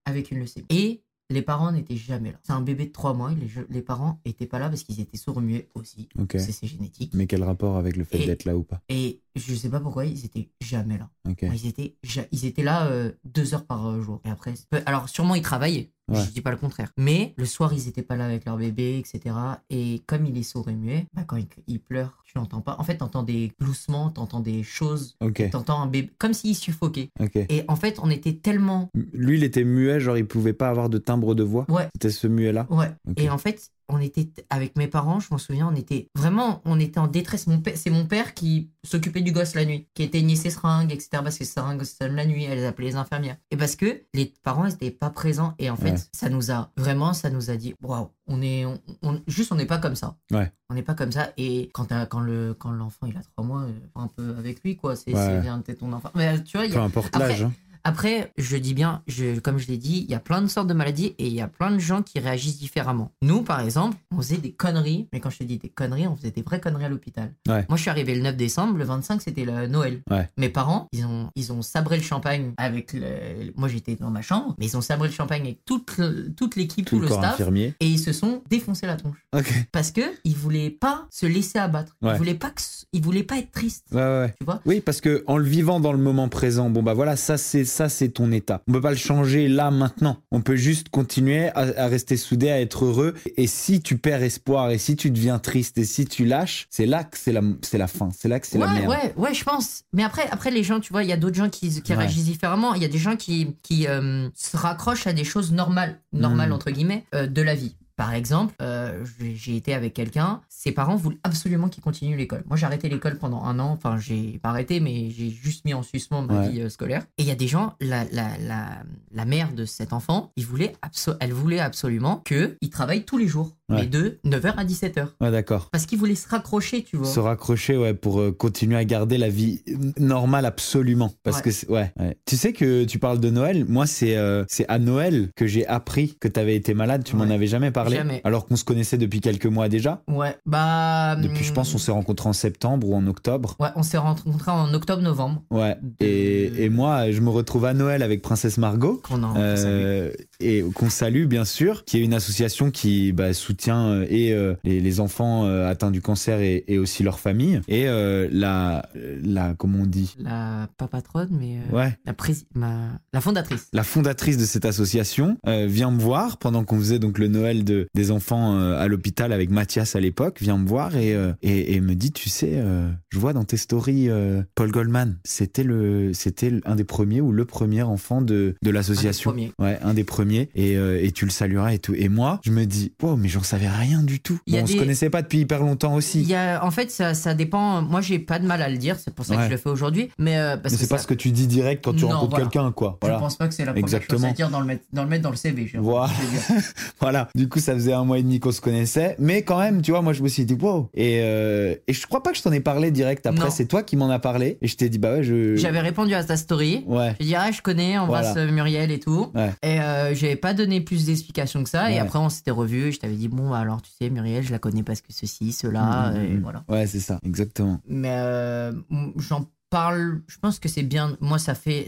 [0.04, 0.66] avec une leucémie.
[0.70, 2.38] Et les parents n'étaient jamais là.
[2.44, 3.32] C'est un bébé de trois mois.
[3.32, 6.08] et Les, les parents étaient pas là parce qu'ils étaient sourds muets aussi.
[6.16, 6.36] Ok.
[6.38, 7.12] C'est génétique.
[7.14, 8.80] Mais quel rapport avec le fait d'être là ou pas?
[8.88, 11.08] Et je sais pas pourquoi ils étaient jamais là.
[11.54, 14.20] Ils étaient, ja- ils étaient là euh, deux heures par euh, jour.
[14.24, 14.54] Et après,
[14.86, 15.90] alors sûrement ils travaillaient.
[16.08, 16.22] Ouais.
[16.24, 16.92] Je dis pas le contraire.
[16.96, 19.34] Mais le soir, ils étaient pas là avec leur bébé, etc.
[19.70, 22.76] Et comme il est sourd et muet, bah, quand il, il pleure, tu l'entends pas.
[22.78, 25.16] En fait, t'entends des gloussements, t'entends des choses,
[25.50, 27.10] t'entends un bébé, comme s'il suffoquait.
[27.48, 30.88] Et en fait, on était tellement, Lui, il était muet, genre il pouvait pas avoir
[30.88, 31.66] de timbre de voix.
[31.68, 32.68] ouais, C'était ce muet-là.
[32.70, 32.92] ouais.
[33.08, 33.20] Ok.
[33.20, 36.78] Et en fait, on était avec mes parents, je m'en souviens, on était vraiment, on
[36.80, 37.46] était en détresse.
[37.46, 40.92] Mon père, c'est mon père qui s'occupait du gosse la nuit, qui éteignait ses seringues,
[40.92, 41.08] etc.
[41.22, 43.36] Parce que ses seringues sonnent la nuit, elle appelait les infirmières.
[43.50, 45.54] Et parce que les parents n'étaient pas présents.
[45.58, 45.98] Et en fait, Ouais.
[46.12, 49.56] ça nous a vraiment, ça nous a dit, waouh, on est, on, on- juste, on
[49.56, 50.16] n'est pas comme ça.
[50.32, 50.50] Ouais.
[50.68, 51.30] On n'est pas comme ça.
[51.36, 54.76] Et quand, quand le, quand l'enfant il a trois mois, euh, un peu avec lui,
[54.76, 54.96] quoi.
[54.96, 55.42] C'est, Ouais.
[55.66, 56.10] c'est ton enfant.
[56.16, 57.42] Mais tu vois, il y Peu a- importe Après- l'âge.
[57.44, 57.52] hein.
[57.86, 60.66] Après, je dis bien, je, comme je l'ai dit, il y a plein de sortes
[60.66, 63.12] de maladies et il y a plein de gens qui réagissent différemment.
[63.22, 66.16] Nous, par exemple, on faisait des conneries, mais quand je te dis des conneries, on
[66.16, 67.32] faisait des vraies conneries à l'hôpital.
[67.48, 67.64] Ouais.
[67.68, 70.00] Moi, je suis arrivé le 9 décembre, le 25, c'était le Noël.
[70.10, 70.28] Ouais.
[70.36, 73.52] Mes parents, ils ont, ils ont sabré le champagne avec le...
[73.56, 76.56] Moi, j'étais dans ma chambre, mais ils ont sabré le champagne avec toute, le- toute
[76.56, 77.74] l'équipe, Tout tout, le staff, infirmier.
[77.78, 79.24] et ils se sont défoncés la tronche.
[79.70, 81.96] Parce que ils voulaient pas se laisser abattre.
[82.02, 82.12] Ouais.
[82.14, 82.62] Ils voulaient pas que...
[82.92, 83.86] ils voulaient pas être tristes.
[83.90, 84.60] Tu vois?
[84.66, 87.64] Oui, parce que en le vivant dans le moment présent, bon bah voilà, ça c'est
[87.76, 88.62] ça c'est ton état.
[88.68, 90.16] On peut pas le changer là maintenant.
[90.30, 93.14] On peut juste continuer à, à rester soudé, à être heureux.
[93.37, 96.87] Et si tu perds espoir, et si tu deviens triste, et si tu lâches, c'est
[96.87, 98.09] là que c'est la c'est la fin.
[98.16, 98.88] C'est là que c'est la ouais, merde.
[98.88, 99.83] Ouais, ouais, je pense.
[99.92, 101.99] Mais après, après les gens, tu vois, il y a d'autres gens qui, qui Ouais.
[101.99, 102.75] réagissent différemment.
[102.75, 106.50] Il y a des gens qui, qui euh, se raccrochent à des choses normales, normales
[106.50, 106.52] Mm.
[106.52, 107.76] entre guillemets, euh, de la vie.
[107.96, 112.42] Par exemple, euh, j'ai été avec quelqu'un, ses parents voulaient absolument qu'il continue l'école.
[112.47, 113.71] Moi, j'ai arrêté l'école pendant un an.
[113.73, 116.49] Enfin, j'ai pas arrêté, mais j'ai juste mis en suspens ma Ouais.
[116.50, 117.04] vie euh, scolaire.
[117.18, 120.44] Et il y a des gens, la, la, la, la mère de cet enfant, il
[120.44, 120.75] voulait
[121.21, 123.80] elle voulait absolument qu'il travaille tous les jours, Ouais.
[123.80, 125.08] mais de 9h à 17h.
[125.21, 125.71] Ouais, d'accord.
[125.73, 127.06] Parce qu'il voulait se raccrocher, tu vois.
[127.06, 129.62] Se raccrocher, ouais, pour euh, continuer à garder la vie
[129.99, 131.12] normale absolument.
[131.25, 131.50] Parce Ouais.
[131.50, 132.16] que, ouais, ouais.
[132.26, 133.64] Tu sais que tu parles de Noël.
[133.66, 137.02] Moi, c'est euh, c'est à Noël que j'ai appris que tu avais été malade.
[137.04, 137.85] Tu m'en avais jamais parlé.
[137.94, 138.20] Jamais.
[138.25, 140.02] Alors qu'on se connaissait depuis quelques mois déjà.
[140.08, 141.16] Ouais, bah.
[141.16, 143.56] Depuis, je pense, on s'est rencontrés en septembre ou en octobre.
[143.60, 145.42] Ouais, on s'est rencontrés en octobre-novembre.
[145.50, 145.76] Ouais.
[146.00, 149.00] Et, et moi, je me retrouve à Noël avec Princesse Margot.
[149.02, 153.86] Qu'on a euh, et qu'on salue bien sûr, qui est une association qui bah, soutient
[153.88, 157.60] euh, et euh, les, les enfants euh, atteints du cancer et, et aussi leurs familles
[157.68, 157.86] et
[158.30, 158.88] la
[159.22, 160.14] la comment on dit?
[160.18, 161.58] La pas patronne, mais.
[161.72, 162.14] ouais La,
[162.54, 163.00] ma...
[163.12, 163.68] la fondatrice.
[163.72, 167.88] la fondatrice de cette association vient me voir pendant qu'on faisait donc le Noël de,
[167.94, 171.94] des enfants à l'hôpital avec Mathias à l'époque, vient me voir et, et, et me
[171.94, 172.62] dit, tu sais,
[173.10, 174.08] je vois dans tes stories
[174.54, 179.34] Paul Goldman, c'était le, c'était un des premiers ou le premier enfant de, de l'association.
[179.58, 181.95] Ouais, un des premiers et, euh, et tu le salueras et tout.
[181.95, 184.39] Et moi, je me dis, wow, mais j'en savais rien du tout.
[184.49, 186.21] Bon, on se des- connaissait pas depuis hyper longtemps aussi.
[186.23, 187.82] Il y a, en fait, ça, ça dépend.
[187.82, 189.39] Moi, j'ai pas de mal à le dire, c'est pour ça Ouais.
[189.41, 190.10] que je le fais aujourd'hui.
[190.19, 192.30] Mais euh, parce Mais c'est pas ce que tu dis direct quand tu Non, rencontres
[192.30, 192.45] voilà.
[192.47, 192.99] quelqu'un, quoi.
[193.02, 193.19] Je Voilà.
[193.21, 194.19] pense pas que c'est la première Exactement.
[194.21, 195.67] chose à dire dans le mettre dans le, mettre dans le CV.
[195.73, 196.10] je- Voilà.
[196.49, 196.54] je.
[197.00, 197.28] Voilà.
[197.34, 199.17] Du coup, ça faisait un mois et demi qu'on se connaissait.
[199.19, 200.89] Mais quand même, tu vois, moi, je me suis dit, wow.
[200.95, 203.50] Et, euh, et je crois pas que je t'en ai parlé direct après.
[203.50, 204.58] C'est toi qui m'en as parlé.
[204.62, 205.56] Et je t'ai dit, bah ouais, je.
[205.56, 206.84] J'avais répondu à ta story.
[206.86, 207.15] Ouais.
[207.21, 208.50] Je dis, ah, je connais, embrasse Voilà.
[208.52, 209.30] Muriel et tout.
[209.34, 209.50] Ouais.
[209.62, 211.84] Et euh, j'avais pas donné plus d'explications que ça.
[211.84, 211.94] Ouais.
[211.94, 212.92] Et après, on s'était revus.
[212.92, 215.52] Je t'avais dit, bon, bah, alors, tu sais, Muriel, je la connais parce que ceci,
[215.52, 216.12] cela.
[216.12, 216.42] Mhm, Et mhm.
[216.42, 216.64] voilà.
[216.68, 217.18] Ouais, c'est ça.
[217.24, 217.80] Exactement.
[217.86, 218.72] Mais euh,
[219.16, 220.22] j'en parle.
[220.28, 221.16] Je pense que c'est bien.
[221.20, 221.86] Moi, ça fait.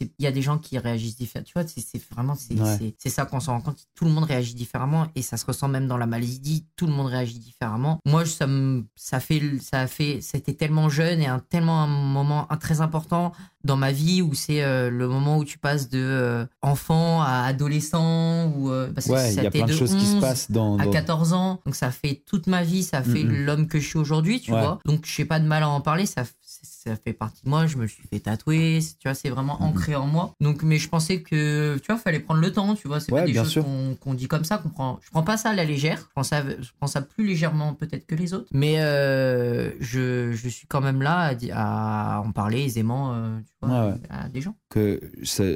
[0.00, 1.44] Il y a des gens qui réagissent différemment.
[1.46, 2.34] Tu vois, c'est vraiment.
[2.34, 2.94] C'est Ouais.
[3.06, 3.78] ça qu'on se rend compte.
[3.94, 5.06] Tout le monde réagit différemment.
[5.14, 6.66] Et ça se ressent même dans la maladie.
[6.76, 7.98] Tout le monde réagit différemment.
[8.04, 8.84] Moi, ça me.
[8.96, 9.40] Ça fait.
[9.60, 10.20] Ça a fait.
[10.20, 13.32] C'était tellement jeune et un, tellement un moment un, très important
[13.64, 17.44] dans ma vie où c'est euh, le moment où tu passes de euh, enfant à
[17.44, 18.48] adolescent.
[18.56, 20.16] Ou, euh, parce que Ouais, il ça y a plein de de choses qui se
[20.16, 20.76] 11 passent dans.
[20.78, 21.60] à dans- 14 ans.
[21.64, 24.60] Donc ça fait toute ma vie, ça fait l'homme que je suis aujourd'hui, tu Ouais.
[24.60, 24.78] vois.
[24.84, 26.24] Donc j'ai pas de mal à en parler, ça,
[26.84, 27.66] ça fait partie de moi.
[27.66, 28.80] Je me suis fait tatouer.
[29.00, 29.66] Tu vois, c'est vraiment Mhm.
[29.66, 30.34] ancré en moi.
[30.40, 32.74] Donc, mais je pensais que, tu vois, fallait prendre le temps.
[32.74, 33.58] Tu vois, c'est Ouais, pas des choses
[34.00, 34.58] qu'on dit comme ça.
[34.58, 34.98] Qu'on prend.
[35.02, 35.98] Je prends pas ça à la légère.
[35.98, 38.48] Je prends ça, je prends ça plus légèrement peut-être que les autres.
[38.52, 43.86] Mais euh, je, je suis quand même là à, en parler aisément, euh, tu vois,
[43.86, 43.98] Ouais, ouais.
[44.10, 44.54] à des gens.
[44.70, 45.00] que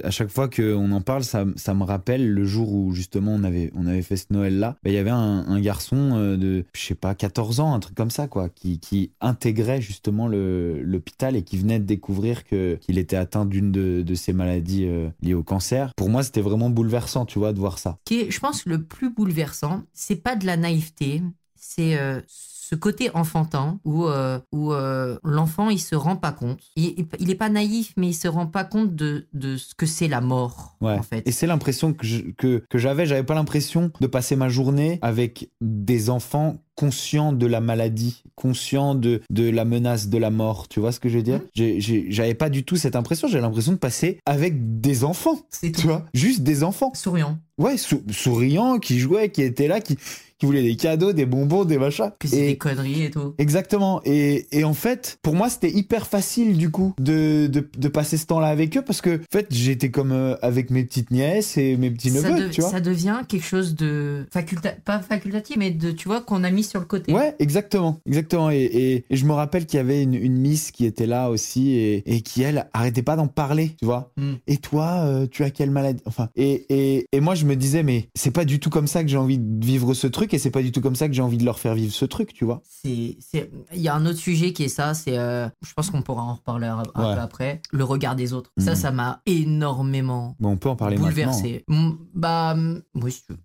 [0.04, 3.44] à chaque fois qu'on en parle, ça, ça me rappelle le jour où justement on
[3.44, 4.76] avait, on avait fait ce Noël-là.
[4.82, 7.80] Ben, Il y avait un, un garçon euh, de, je sais pas, 14 ans, un
[7.80, 10.82] truc comme ça, quoi, qui, qui intégrait justement le-
[11.18, 14.87] l'hôpital et qui venait de découvrir que- qu'il était atteint d'une de, de ces maladies
[14.87, 15.92] euh, liées au cancer.
[15.96, 17.98] Pour moi, c'était vraiment bouleversant, tu vois, de voir ça.
[18.04, 21.22] qui est, je pense, le plus bouleversant, c'est pas de la naïveté,
[21.57, 26.61] c'est euh, ce côté enfantin où, euh, où euh, l'enfant il se rend pas compte.
[26.76, 29.87] Il, il est pas naïf, mais il se rend pas compte de, de ce que
[29.87, 30.92] c'est la mort, Ouais.
[30.92, 31.26] en fait.
[31.26, 33.07] Et c'est l'impression que je- que, que j'avais.
[33.07, 38.94] J'avais pas l'impression de passer ma journée avec des enfants conscients de la maladie, conscients
[38.94, 40.68] de, de la menace de la mort.
[40.68, 41.40] Tu vois ce que je veux dire?
[41.54, 43.26] J'ai- J'avais pas du tout cette impression.
[43.26, 45.40] J'avais l'impression de passer avec des enfants.
[45.50, 45.88] C'est Tu tout.
[45.88, 46.04] vois?
[46.14, 46.92] Juste des enfants.
[46.94, 47.36] Souriant.
[47.58, 49.96] Ouais, sou- souriants, qui jouaient, qui étaient là, qui,
[50.38, 52.12] qui voulaient des cadeaux, des bonbons, des machins.
[52.24, 53.34] C'est Et- des conneries et tout.
[53.38, 54.00] Exactement.
[54.04, 58.16] Et, et en fait, pour moi, c'était hyper facile du coup de, de, de passer
[58.16, 61.58] ce temps-là avec eux parce que en fait, j'étais comme euh, avec mes petites nièces
[61.58, 62.70] et mes petits neveux, tu vois?
[62.70, 66.62] ça devient quelque chose de faculta pas facultatif, mais de tu vois qu'on a mis
[66.68, 67.12] sur le côté.
[67.12, 68.50] Ouais, exactement, exactement.
[68.50, 71.31] Et, et- et je me rappelle qu'il y avait une, une miss qui était là
[71.31, 74.12] aussi et, et qui elle arrêtait pas d'en parler, tu vois.
[74.16, 74.33] Mm.
[74.46, 76.02] Et toi, euh, tu as quelle maladie?
[76.07, 79.02] Enfin, et, et, et moi je me disais mais c'est pas du tout comme ça
[79.02, 81.14] que j'ai envie de vivre ce truc et c'est pas du tout comme ça que
[81.14, 82.62] j'ai envie de leur faire vivre ce truc, tu vois.
[82.68, 85.90] C'est, c'est, il y a un autre sujet qui est ça, c'est, euh, je pense
[85.90, 87.14] qu'on pourra en reparler un, Ouais.
[87.14, 88.50] peu après, le regard des autres.
[88.59, 88.76] Ça, Mhm.
[88.76, 91.11] ça m'a énormément Bon, on peut en parler maintenant.
[91.11, 91.64] bouleversé.
[91.68, 92.57] Mm, Bah,
[92.94, 93.38] oui, si tu veux.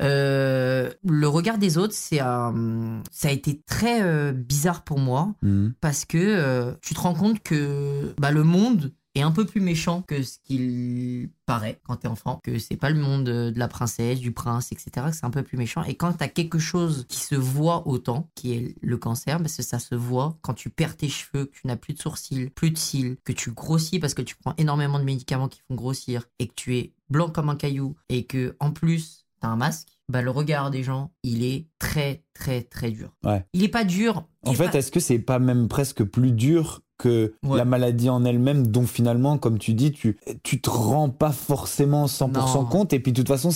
[0.00, 5.34] Euh, le regard des autres, c'est, euh, ça a été très euh, bizarre pour moi
[5.42, 5.74] Mhm.
[5.80, 9.60] parce que euh, tu te rends compte que bah, le monde est un peu plus
[9.60, 13.68] méchant que ce qu'il paraît quand t'es enfant, que c'est pas le monde de la
[13.68, 15.84] princesse, du prince, etc., que c'est un peu plus méchant.
[15.84, 19.62] Et quand t'as quelque chose qui se voit autant, qui est le cancer, parce que
[19.62, 22.72] ça se voit quand tu perds tes cheveux, que tu n'as plus de sourcils, plus
[22.72, 26.24] de cils, que tu grossis parce que tu prends énormément de médicaments qui font grossir,
[26.40, 29.88] et que tu es blanc comme un caillou, et que en plus t'as un masque,
[30.08, 33.14] bah le regard des gens, il est très très très dur.
[33.24, 33.44] Ouais.
[33.52, 34.26] Il est pas dur.
[34.42, 37.58] En fait, pas- est-ce que c'est pas même presque plus dur que Ouais.
[37.58, 42.06] la maladie en elle-même, dont finalement, comme tu dis, tu, tu te rends pas forcément
[42.06, 42.30] 100%
[42.60, 42.64] Non.
[42.66, 43.50] compte, et puis de toute façon,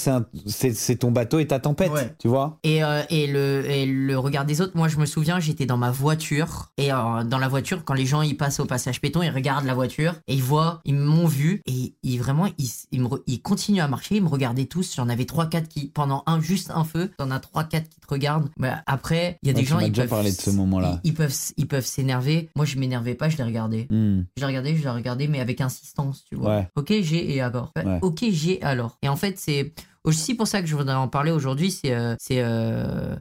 [0.46, 2.14] c'est ton bateau et ta tempête, Ouais.
[2.18, 5.40] tu vois Et, euh, et, le, et le regard des autres, moi je me souviens,
[5.40, 6.72] j'étais dans ma voiture.
[6.78, 9.66] Et euh, dans la voiture, quand les gens ils passent au passage péton, ils regardent
[9.66, 11.62] la voiture et ils voient, ils m'ont vu.
[11.66, 14.94] Et ils, vraiment, ils, ils, me re- ils continuent à marcher, ils me regardaient tous.
[14.96, 18.48] J'en avais 3-4 qui, pendant un, juste un feu, t'en as 3-4 qui te regardent.
[18.58, 20.50] Bah, après, il y a Ouais, des gens, ils déjà peuvent, de ce.
[20.50, 22.50] Ils, ils peuvent, ils peuvent s'énerver.
[22.56, 23.86] Moi je m'énervais pas, je les regardais.
[23.90, 24.24] Hmm.
[24.36, 26.58] Je l'ai regardé, je l'ai regardé, mais avec insistance, tu vois.
[26.58, 26.68] Ouais.
[26.76, 27.72] Ok, j'ai et alors.
[27.76, 27.98] Ouais.
[28.02, 28.98] Ok, j'ai alors.
[29.02, 29.72] Et en fait, c'est
[30.04, 31.70] aussi pour ça que je voudrais en parler aujourd'hui.
[31.70, 33.14] C'est, euh, c'est euh,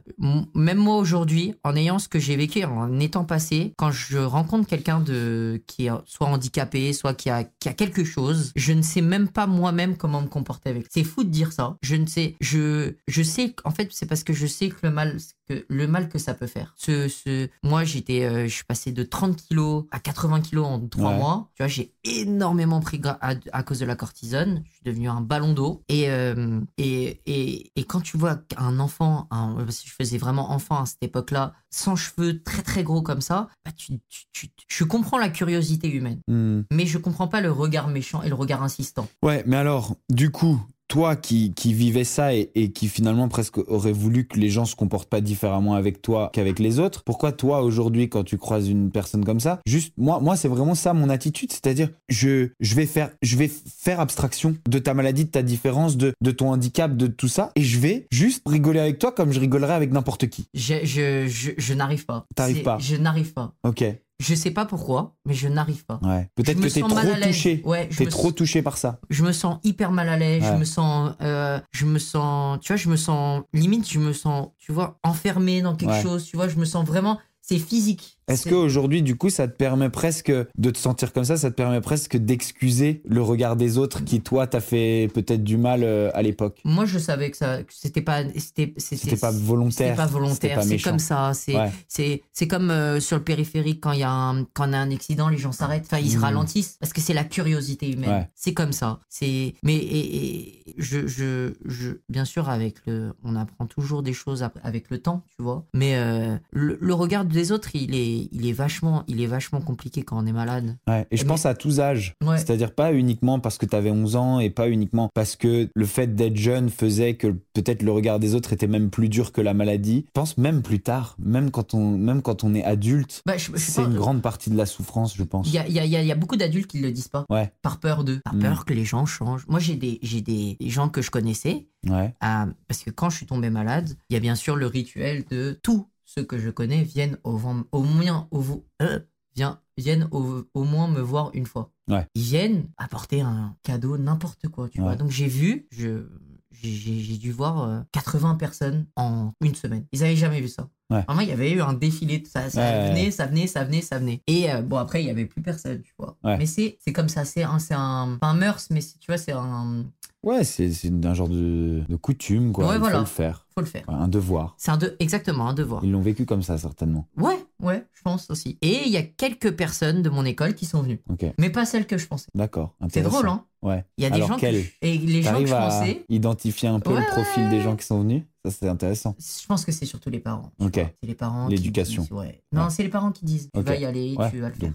[0.54, 4.66] même moi aujourd'hui, en ayant ce que j'ai vécu, en étant passé, quand je rencontre
[4.66, 8.82] quelqu'un de qui est soit handicapé, soit qui a qui a quelque chose, je ne
[8.82, 10.86] sais même pas moi-même comment me comporter avec.
[10.90, 11.76] C'est fou de dire ça.
[11.82, 13.54] Je ne sais, je je sais.
[13.64, 15.16] En fait, c'est parce que je sais que le mal,
[15.48, 16.74] que le mal que ça peut faire.
[16.76, 20.80] Ce, ce, moi, j'étais, euh, je suis passé de 30 kilos à 80 kilos en
[20.86, 21.16] 3 Ouais.
[21.16, 21.50] mois.
[21.54, 24.62] Tu vois, j'ai énormément pris à, à cause de la cortisone.
[24.66, 25.82] Je suis devenu un ballon d'eau.
[25.88, 30.18] Et, euh, et, et, et quand tu vois un enfant, un, parce que je faisais
[30.18, 34.26] vraiment enfant à cette époque-là, sans cheveux, très très gros comme ça, bah, tu, tu,
[34.32, 36.20] tu- je comprends la curiosité humaine.
[36.28, 36.62] Hmm.
[36.72, 39.08] Mais je comprends pas le regard méchant et le regard insistant.
[39.22, 43.58] Ouais, mais alors, du coup, toi qui, qui vivais ça et, et qui finalement presque
[43.68, 47.32] aurait voulu que les gens se comportent pas différemment avec toi qu'avec les autres, pourquoi
[47.32, 50.94] toi aujourd'hui quand tu croises une personne comme ça, juste moi moi c'est vraiment ça
[50.94, 55.30] mon attitude, c'est-à-dire je je vais faire je vais faire abstraction de ta maladie, de
[55.30, 58.98] ta différence, de de ton handicap, de tout ça et je vais juste rigoler avec
[58.98, 60.48] toi comme je rigolerais avec n'importe qui.
[60.54, 62.26] Je, je, je, je n'arrive pas.
[62.34, 62.78] T'arrives pas.
[62.78, 63.52] Je n'arrive pas.
[63.62, 63.84] OK.
[64.20, 66.00] Je sais pas pourquoi, mais je n'arrive pas.
[66.02, 66.28] Ouais.
[66.34, 67.28] Peut-être que t'es trop mal à l'aise.
[67.28, 67.62] touché.
[67.64, 68.98] Ouais, T'es trop touché par ça.
[69.10, 70.48] je me sens hyper mal à l'aise, Ouais.
[70.52, 74.12] je me sens, euh, je me sens, tu vois, je me sens, limite, je me
[74.12, 76.02] sens, tu vois, enfermé dans quelque Ouais.
[76.02, 78.17] chose, tu vois, je me sens vraiment, c'est physique.
[78.28, 81.50] Est-ce C'est- qu'aujourd'hui, du coup, ça te permet presque de te sentir comme ça, ça
[81.50, 85.82] te permet presque d'excuser le regard des autres qui, toi, t'a fait peut-être du mal
[85.82, 86.60] euh, à l'époque?
[86.64, 89.72] Moi, je savais que ça, c'était pas, c'était, C'était pas volontaire.
[89.72, 91.32] C'était pas volontaire, c'est comme ça.
[91.34, 91.70] C'est Ouais.
[91.88, 94.78] c'est c'est comme euh, sur le périphérique quand il y a un quand on a
[94.78, 96.24] un accident, les gens s'arrêtent, enfin ils se Mhm.
[96.24, 98.10] ralentissent parce que c'est la curiosité humaine.
[98.10, 98.28] Ouais.
[98.34, 99.00] C'est comme ça.
[99.08, 104.12] C'est mais et, et je, je je bien sûr avec le on apprend toujours des
[104.12, 105.64] choses avec le temps, tu vois.
[105.74, 109.26] Mais euh, le, le regard des autres, il est est, il est vachement, il est
[109.26, 110.76] vachement compliqué quand on est malade.
[110.88, 112.14] Ouais, et je Mais- pense à tous âges.
[112.24, 112.36] Ouais.
[112.38, 115.86] C'est-à-dire pas uniquement parce que tu avais 11 ans et pas uniquement parce que le
[115.86, 119.40] fait d'être jeune faisait que peut-être le regard des autres était même plus dur que
[119.40, 120.04] la maladie.
[120.06, 123.82] Je pense même plus tard, même quand on, même quand on est adulte, Bah, c'est
[123.82, 125.48] une grande partie de la souffrance, je pense.
[125.48, 127.24] Il y a, y a- y a- y a beaucoup d'adultes qui le disent pas.
[127.30, 127.52] Ouais.
[127.62, 128.20] Par peur d'eux.
[128.24, 128.40] Par Mm.
[128.40, 129.44] peur que les gens changent.
[129.48, 131.66] Moi, j'ai des, j'ai des, des gens que je connaissais.
[131.88, 132.12] Ouais.
[132.24, 135.24] euh, parce que quand je suis tombé malade, il y a bien sûr le rituel
[135.30, 138.98] de tous ceux que je connais viennent au, moins au, euh,
[139.36, 141.70] vient- viennent au, au moins me voir une fois.
[141.88, 142.06] Ouais.
[142.14, 144.84] Ils viennent apporter un cadeau, n'importe quoi, tu Ouais.
[144.86, 144.96] vois.
[144.96, 146.06] Donc j'ai vu, je,
[146.50, 149.84] j'ai, dû voir euh, 80 personnes en une semaine.
[149.92, 150.68] Ils avaient jamais vu ça.
[150.90, 151.02] Ouais.
[151.02, 153.10] Vraiment, il y avait eu un défilé, ça, ça Ouais, venait, ouais.
[153.10, 154.22] ça venait, ça venait, ça venait.
[154.26, 156.16] Et euh, bon, après, il y avait plus personne, tu vois.
[156.24, 159.84] Mais c'est, comme ça, c'est un, un, pas un mœurs, mais tu vois, c'est un,
[160.24, 160.70] Ouais, c'est
[161.04, 162.66] un genre de, de coutume, quoi.
[162.68, 162.96] Ouais, Il voilà.
[162.96, 163.46] faut le faire.
[163.54, 163.84] faut le faire.
[163.88, 164.54] Ouais, un devoir.
[164.58, 165.84] C'est un de, exactement un devoir.
[165.84, 167.06] Ils l'ont vécu comme ça, certainement.
[167.16, 168.58] Ouais, ouais, je pense aussi.
[168.60, 171.00] Et il y a quelques personnes de mon école qui sont venues.
[171.38, 172.26] Mais pas celles que je pensais.
[172.34, 172.74] d'accord.
[172.90, 173.84] C'est drôle, hein Ouais.
[173.96, 174.72] Il y a des Alors gens quelles qui...
[174.82, 177.74] Et les gens que je à pensais, identifier un peu Ouais, le profil des gens
[177.76, 178.22] qui sont venus?
[178.44, 179.16] Ça, c'est intéressant.
[179.18, 180.50] je pense que c'est surtout les parents.
[180.60, 180.74] Ok.
[180.74, 182.06] C'est les parents L'éducation.
[182.12, 182.42] ouais.
[182.52, 184.72] Non, c'est les parents qui disent, tu vas y aller, tu vas le faire.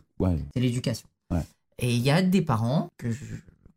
[0.54, 1.08] C'est l'éducation.
[1.32, 1.42] Ouais.
[1.80, 3.24] Et il y a des parents que je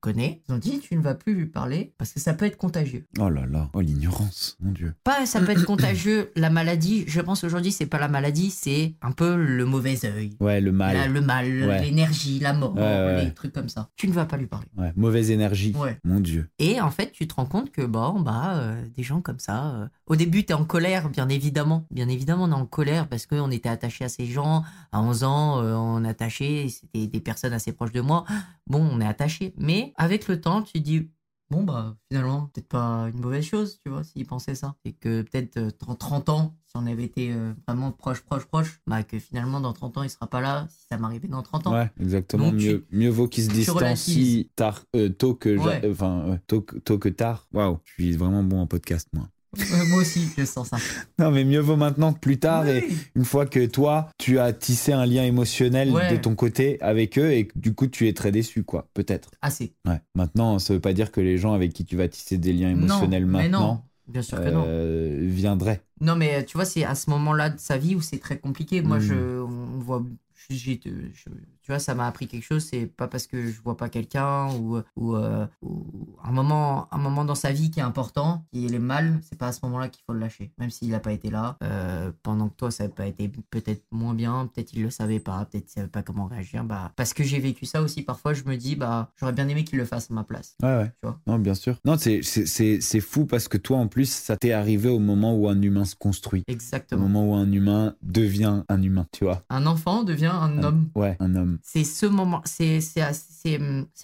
[0.07, 2.57] connais, ils ont dit, tu ne vas plus lui parler parce que ça peut être
[2.57, 3.07] contagieux.
[3.19, 3.69] Oh là là.
[3.75, 4.95] Oh, l'ignorance, mon Dieu.
[5.05, 8.95] Pas ça peut être contagieux, la maladie, je pense aujourd'hui, c'est pas la maladie, c'est
[9.03, 10.37] un peu le mauvais œil.
[10.41, 10.95] Ouais, le mal.
[10.97, 11.83] La- le mal, Ouais.
[11.83, 13.89] l'énergie, la mort, Ouais, les trucs comme ça.
[13.97, 14.67] Tu ne vas pas lui parler.
[14.77, 15.75] Ouais, mauvaise énergie.
[15.77, 15.99] Ouais.
[16.05, 16.49] Mon Dieu.
[16.59, 19.75] Et en fait, tu te rends compte que bon, bah, euh, des gens comme ça.
[19.75, 21.85] euh, au début, tu es en colère, bien évidemment.
[21.91, 24.63] Bien évidemment, on est en colère parce qu'on était attaché à ces gens.
[24.93, 26.69] À 11 ans, euh, on attaché.
[26.69, 28.25] C'était des personnes assez proches de moi.
[28.69, 29.55] Bon, on est attaché.
[29.59, 31.11] Mais avec le temps, tu dis.
[31.49, 34.75] Bon, bah, finalement, peut-être pas une mauvaise chose, tu vois, s'ils pensaient ça.
[34.85, 38.45] C'est que peut-être euh, dans 30 ans, si on avait été euh, vraiment proche, proche,
[38.47, 41.45] proche, bah, que finalement, dans 30 ans, il sera pas là, si ça m'arrivait dans
[41.45, 41.73] 30 ans.
[41.75, 42.51] Ouais, exactement.
[42.51, 44.47] Donc, tu- mieux, mieux vaut qu'ils se relativises.
[44.57, 45.81] tard, euh, tôt que, Ouais.
[45.85, 47.47] euh, enfin, tôt, tôt que tard.
[47.53, 49.29] Waouh, je suis vraiment bon en podcast, moi.
[49.59, 50.77] Euh, moi aussi, je sens ça.
[51.19, 52.67] Non, mais mieux vaut maintenant que plus tard.
[52.69, 56.11] Et une fois que toi, tu as tissé un lien émotionnel Ouais.
[56.13, 58.89] de ton côté avec eux et que du coup, tu es très déçu, quoi.
[58.95, 59.31] Peut-être.
[59.43, 59.73] Assez.
[59.87, 60.01] Ouais.
[60.15, 62.75] Maintenant, ça veut pas dire que les gens avec qui tu vas tisser des liens
[62.75, 63.59] Non, émotionnels mais non.
[63.59, 64.65] maintenant Bien sûr que non.
[64.67, 65.81] euh, viendraient.
[66.01, 68.39] Non, mais euh, tu vois, c'est à ce moment-là de sa vie où c'est très
[68.39, 68.81] compliqué.
[68.83, 69.03] Moi, Mm.
[69.03, 70.05] je, on voit,
[70.49, 71.31] j'ai, je-
[71.67, 72.65] tu vois, ça m'a appris quelque chose.
[72.65, 75.85] C'est pas parce que je vois pas quelqu'un ou, ou, euh, ou
[76.23, 79.19] un moment, un moment dans sa vie qui est important, qui est mal.
[79.29, 81.57] C'est pas à ce moment-là qu'il faut le lâcher, même s'il n'a pas été là.
[81.65, 85.19] Euh, pendant que toi, ça n'a pas été peut-être moins bien, peut-être il le savait
[85.19, 86.63] pas, peut-être il savait pas comment réagir.
[86.63, 88.03] Bah, parce que j'ai vécu ça aussi.
[88.03, 90.55] Parfois, je me dis, bah, j'aurais bien aimé qu'il le fasse à ma place.
[90.63, 90.87] Ouais, ouais.
[91.03, 91.19] Tu vois?
[91.27, 91.81] Non, bien sûr.
[91.85, 95.61] Non, c'est- fou parce que toi, en plus, ça t'est arrivé au moment où un
[95.61, 96.45] humain se construit.
[96.49, 97.03] Au Exactement.
[97.09, 99.43] moment où un humain devient un humain, tu vois.
[99.51, 100.89] Un enfant devient un Un- homme.
[100.95, 101.56] Ouais, un homme.
[101.63, 102.81] C'est ce moment, c'est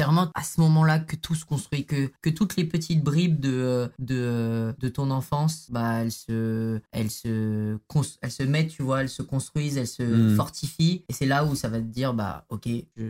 [0.01, 3.91] vraiment à ce moment-là que tout se construit, que que toutes les petites bribes de
[3.99, 7.79] de de ton enfance, bah elles se elles se
[8.23, 10.37] elles se mettent, tu vois, elles se construisent, elles se Mm.
[10.37, 13.05] fortifient, et c'est là où ça va te dire bah ok, je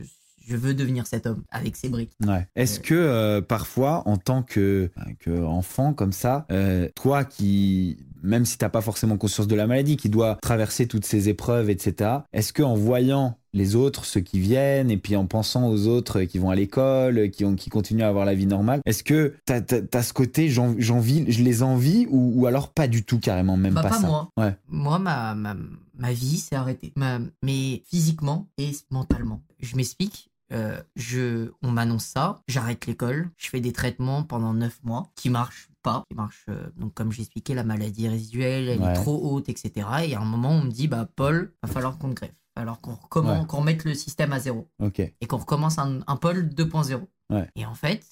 [0.45, 2.11] je veux devenir cet homme avec ses briques.
[2.27, 2.49] Ouais.
[2.57, 2.87] Est-ce Ouais.
[2.87, 8.59] que euh, parfois, en tant que, que enfant comme ça, euh, toi qui, même si
[8.59, 12.11] t'as pas forcément conscience de la maladie, qui doit traverser toutes ces épreuves, etc.
[12.33, 16.23] Est-ce que en voyant les autres, ceux qui viennent, et puis en pensant aux autres
[16.23, 19.35] qui vont à l'école, qui, ont, qui continuent à avoir la vie normale, est-ce que
[19.45, 19.61] t'as
[19.93, 23.57] as, ce côté, j'en- j'envie, je les envie, ou, ou alors pas du tout carrément,
[23.57, 24.07] même Bah, pas, pas ça?
[24.07, 24.29] moi.
[24.39, 24.57] Ouais.
[24.69, 25.55] Moi, ma, ma,
[25.99, 26.93] ma vie s'est arrêtée.
[26.97, 29.43] Ma- mais physiquement et mentalement.
[29.61, 30.29] Je m'explique.
[30.53, 35.31] euh, je, on m'annonce ça, j'arrête l'école, je fais des traitements pendant 9 mois qui
[35.31, 38.91] marchent pas, qui marchent, euh, donc comme j'expliquais, la maladie résiduelle, elle Ouais.
[38.91, 39.73] est trop haute, etc.
[40.07, 42.81] Et à un moment, on me dit, bah Paul, va falloir qu'on te greffe, alors
[42.81, 43.47] qu'on recommence, Ouais.
[43.47, 45.01] qu'on remette le système à zéro Ok.
[45.01, 47.01] et qu'on recommence un, un Paul 2.0.
[47.31, 47.49] Ouais.
[47.57, 48.05] Et en fait,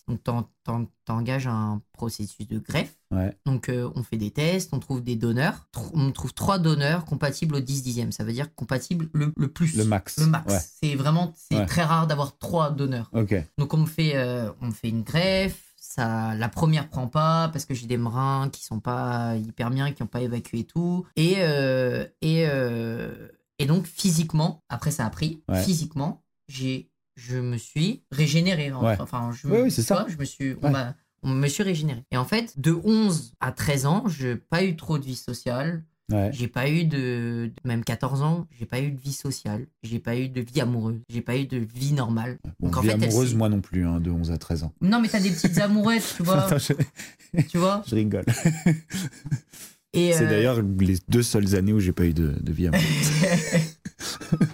[1.04, 2.96] t'engages un processus de greffe.
[3.10, 3.36] Ouais.
[3.44, 5.68] Donc euh, on fait des tests, on trouve des donneurs.
[5.74, 8.12] Tr- On trouve trois donneurs compatibles au 10 dixième.
[8.12, 9.76] Ça veut dire compatible le, le plus.
[9.76, 10.18] Le max.
[10.18, 10.52] Le max.
[10.52, 10.60] Ouais.
[10.82, 13.10] C'est vraiment c'est très rare d'avoir trois donneurs.
[13.12, 13.34] Ok.
[13.58, 15.66] Donc on me fait, euh, on fait une greffe.
[15.76, 19.90] Ça, la première prend pas parce que j'ai des reins qui sont pas hyper bien,
[19.92, 21.04] qui n'ont pas évacué tout.
[21.16, 23.28] Et, euh, et, euh,
[23.60, 25.62] et donc physiquement, après ça a pris, Ouais.
[25.62, 28.72] physiquement, j'ai, je me suis régénéré.
[28.72, 28.96] Ouais.
[28.98, 30.00] Enfin, je, Oui, me- oui, c'est ça.
[30.02, 32.02] vois, Je me suis, on m'a- on me suis régénéré.
[32.10, 35.14] Et en fait, de 11 à 13 ans, je n'ai pas eu trop de vie
[35.16, 35.84] sociale.
[36.10, 36.30] Ouais.
[36.32, 40.16] J'ai pas eu de, même 14 ans, j'ai pas eu de vie sociale, j'ai pas
[40.16, 42.36] eu de vie amoureuse, j'ai pas eu de vie normale.
[42.58, 44.72] Bon, Donc, en vie fait, amoureuse, moi non plus, hein, de 11 à 13 ans.
[44.80, 46.72] Non, mais t'as des petites amourettes, tu vois, Attends, je,
[47.42, 47.84] tu vois.
[47.86, 48.24] je rigole.
[49.92, 52.70] C'est euh, d'ailleurs les deux seules années où j'ai pas eu de, de vie à
[52.70, 52.80] moi.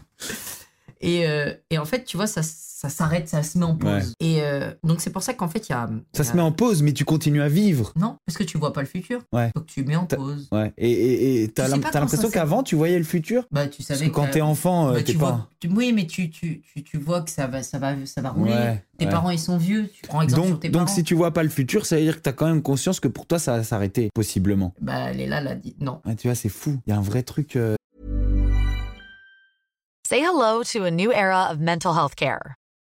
[1.01, 2.42] et, euh, et, en fait, tu vois, ça,
[2.79, 3.91] ça s'arrête, ça se met en pause.
[3.91, 4.03] Ouais.
[4.21, 5.89] Et euh, donc, c'est pour ça qu'en fait, il y a.
[6.12, 7.91] Ça y se met en pause, mais tu continues à vivre.
[7.97, 9.23] Non, parce que tu vois pas le futur.
[9.33, 9.51] Ouais.
[9.57, 10.47] Donc, tu mets en pause.
[10.53, 10.75] Ouais.
[10.77, 13.45] Et et- et t'as l'impression qu'avant, tu voyais le futur?
[13.51, 15.25] Bah, tu Parce savais que quand t'es enfant, euh, Bah, t'es tu pas.
[15.31, 18.21] vois, tu- oui, mais tu, tu, tu, tu vois que ça va, ça va, ça
[18.21, 18.53] va rouler.
[18.53, 19.11] Ouais, tes ouais.
[19.11, 19.89] parents, ils sont vieux.
[19.89, 20.95] Tu prends exemple sur Donc, tes donc parents.
[20.95, 23.09] si tu vois pas le futur, ça veut dire que t'as quand même conscience que
[23.09, 24.75] pour toi, ça va s'arrêter, possiblement.
[24.83, 26.03] Bah, elle est là, a dit non.
[26.05, 26.79] Ouais, tu vois, c'est fou.
[26.87, 27.57] Il y a un vrai truc.
[27.57, 27.75] euh,
[30.07, 32.55] Say hello to a new era of mental health care.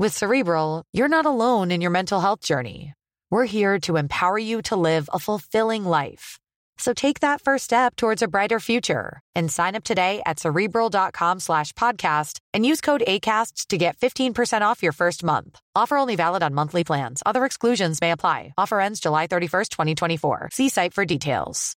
[0.00, 2.94] With Cerebral, you're not alone in your mental health journey.
[3.30, 6.38] We're here to empower you to live a fulfilling life.
[6.78, 11.40] So take that first step towards a brighter future and sign up today at cerebral.com
[11.40, 15.60] slash podcast and use code ACAST to get 15% off your first month.
[15.76, 17.22] Offer only valid on monthly plans.
[17.26, 18.54] Other exclusions may apply.
[18.56, 20.48] Offer ends July 31st, 2024.
[20.52, 21.76] See site for details.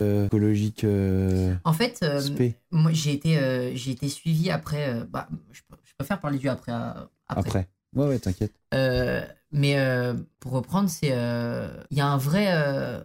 [0.00, 0.84] euh, psychologiques.
[0.84, 2.20] euh, En fait, euh,
[2.72, 4.88] moi, j'ai été, euh, j'ai été suivi après.
[4.88, 5.60] euh, bah, je
[6.02, 6.72] préfère parler du après.
[6.72, 6.92] euh,
[7.28, 7.48] après.
[7.48, 7.68] Après.
[7.94, 8.52] Ouais, ouais, t'inquiète.
[8.74, 12.48] Euh, mais euh, pour reprendre, c'est euh, il y a un vrai,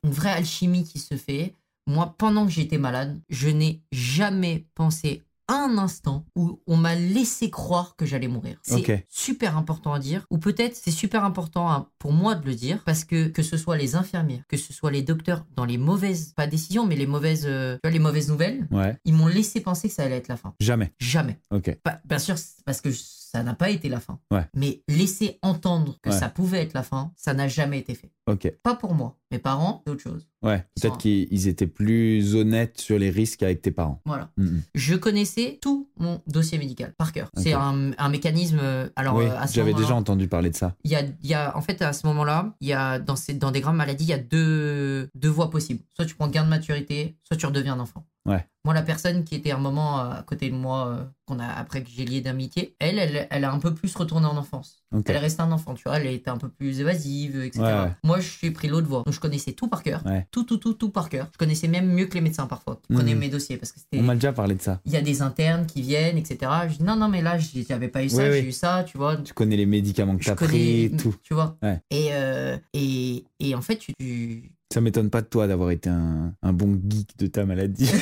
[0.04, 1.54] une vraie alchimie qui se fait.
[1.88, 7.50] Moi, pendant que j'étais malade, je n'ai jamais pensé un instant où on m'a laissé
[7.50, 8.58] croire que j'allais mourir.
[8.64, 12.56] C'est super important à dire, ou peut-être c'est super important à- pour moi de le
[12.56, 15.78] dire, parce que que ce soit les infirmières, que ce soit les docteurs, dans les
[15.78, 18.98] mauvaises, pas décisions, mais les mauvaises, euh, tu vois, les mauvaises nouvelles, Ouais.
[19.06, 20.54] ils m'ont laissé penser que ça allait être la fin.
[20.60, 20.94] Jamais.
[21.00, 21.40] Jamais.
[21.52, 21.78] Ok.
[22.06, 24.20] Bien sûr, parce que ça n'a pas été la fin.
[24.32, 24.46] Ouais.
[24.56, 26.18] Mais laisser entendre que Ouais.
[26.18, 28.12] ça pouvait être la fin, ça n'a jamais été fait.
[28.28, 28.52] Ok.
[28.64, 29.18] Pas pour moi.
[29.32, 30.28] Mes parents, c'est autre chose.
[30.44, 30.64] Ouais.
[30.80, 34.02] Peut-être qu'ils ils étaient plus honnêtes sur les risques avec tes parents.
[34.06, 34.30] Voilà.
[34.38, 34.62] Mhm.
[34.76, 37.30] Je connaissais tout mon dossier médical par cœur.
[37.36, 38.60] C'est un, un mécanisme.
[38.62, 40.76] euh, Alors, oui, euh, à j'avais déjà entendu parler de ça.
[40.84, 43.34] Il y a, y a, en fait, à ce moment-là, il y a, dans, ces,
[43.34, 45.84] dans des grandes maladies, il y a deux, deux voies possibles.
[45.96, 48.06] Soit tu prends gain de maturité, soit tu redeviens un enfant.
[48.26, 48.46] Ouais.
[48.66, 51.82] Moi, la personne qui était un moment euh, à côté de moi, qu'on a, après
[51.82, 54.84] que j'ai lié d'amitié, elle, elle, elle a un peu plus retourné en enfance.
[55.06, 57.62] Elle est restée un enfant, tu vois, elle était un peu plus évasive, etc.
[57.64, 57.92] Ouais, ouais.
[58.04, 59.04] Moi, j'ai pris l'autre voie.
[59.06, 60.04] Donc, je connaissais tout par cœur.
[60.32, 61.28] Tout, tout, tout, tout par cœur.
[61.34, 63.20] Je connaissais même mieux que les médecins parfois, qui prenaient Mhm.
[63.20, 63.58] mes dossiers.
[63.58, 64.80] Parce que c'était On m'a déjà parlé de ça.
[64.86, 66.52] il y a des internes qui viennent, etc.
[66.70, 68.48] Je dis non, non, mais là, j'avais pas eu ça, Oui, j'ai oui.
[68.48, 69.18] eu ça, tu vois.
[69.18, 71.16] Tu connais les médicaments que Je t'as pris, tout.
[71.24, 71.58] tu vois.
[71.64, 71.80] Ouais.
[71.92, 75.90] Et, euh, et, et en fait, tu, tu- Ça m'étonne pas de toi d'avoir été
[75.90, 77.90] un, un bon geek de ta maladie.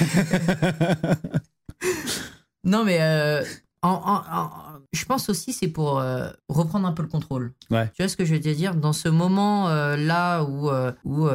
[2.64, 3.44] Non, mais euh,
[3.84, 7.54] en, en- en- je pense aussi c'est pour euh, reprendre un peu le contrôle.
[7.71, 7.89] Ouais.
[7.95, 8.76] Tu vois ce que je veux te dire?
[8.76, 11.28] Dans ce moment euh, là où, euh, où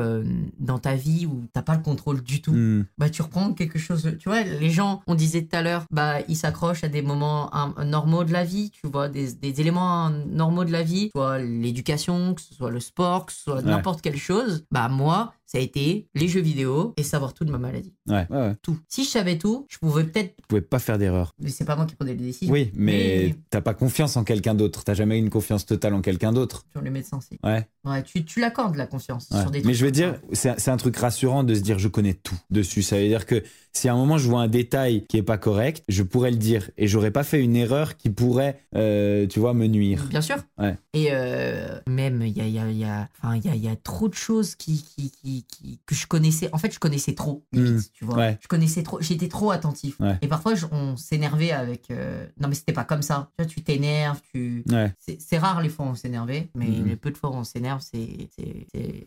[0.58, 2.84] dans ta vie où t'as pas le contrôle du tout, Hmm.
[2.98, 4.16] bah tu reprends quelque chose.
[4.18, 7.54] Tu vois, les gens, on disait tout à l'heure, bah ils s'accrochent à des moments
[7.54, 11.38] hein, normaux de la vie, tu vois, des, des éléments normaux de la vie, soit
[11.38, 13.62] l'éducation, que ce soit le sport, que ce soit Ouais.
[13.62, 14.64] n'importe quelle chose.
[14.70, 17.92] Bah moi, ça a été les jeux vidéo et savoir tout de ma maladie.
[18.06, 18.54] Ouais, ouais, ouais.
[18.62, 18.78] Tout.
[18.88, 20.36] Si je savais tout, je pouvais peut-être.
[20.36, 21.34] Tu pouvais pas faire d'erreur.
[21.40, 22.52] Mais c'est pas moi qui prenais les décisions.
[22.52, 24.84] Oui, mais Mais- t'as pas confiance en quelqu'un d'autre.
[24.84, 26.64] T'as jamais eu une confiance totale en quelqu'un d'autre.
[26.70, 27.36] Sur les médecins, si.
[27.42, 27.66] Ouais.
[27.84, 29.40] Ouais, tu, tu l'accordes la confiance Ouais.
[29.40, 31.88] sur des Mais trucs je veux dire, c'est un truc rassurant de se dire je
[31.88, 32.82] connais tout dessus.
[32.82, 35.38] Ça veut dire que si à un moment je vois un détail qui est pas
[35.38, 39.40] correct, je pourrais le dire et j'aurais pas fait une erreur qui pourrait, euh, tu
[39.40, 40.04] vois, me nuire.
[40.10, 40.36] Bien sûr.
[40.58, 40.76] Ouais.
[40.92, 43.76] Et euh, même, il y a, y, a, y, a, y, a, il y a
[43.76, 46.48] trop de choses qui, qui, qui, qui- que je connaissais.
[46.52, 47.90] En fait, je connaissais trop, limite, Mm.
[47.92, 48.16] tu vois.
[48.16, 48.38] Ouais.
[48.40, 49.98] Je connaissais trop, j'étais trop attentif.
[50.00, 50.18] Ouais.
[50.22, 51.90] Et parfois, je- on s'énervait avec.
[51.90, 53.30] euh, Non, mais c'était pas comme ça.
[53.38, 54.64] Tu vois, tu t'énerves, tu.
[54.70, 54.92] Ouais.
[55.18, 56.86] C'est rare les fois où on s'énervait, mais Mhm.
[56.86, 58.28] les peu de fois où on s'énerve, c'est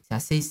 [0.09, 0.41] assez,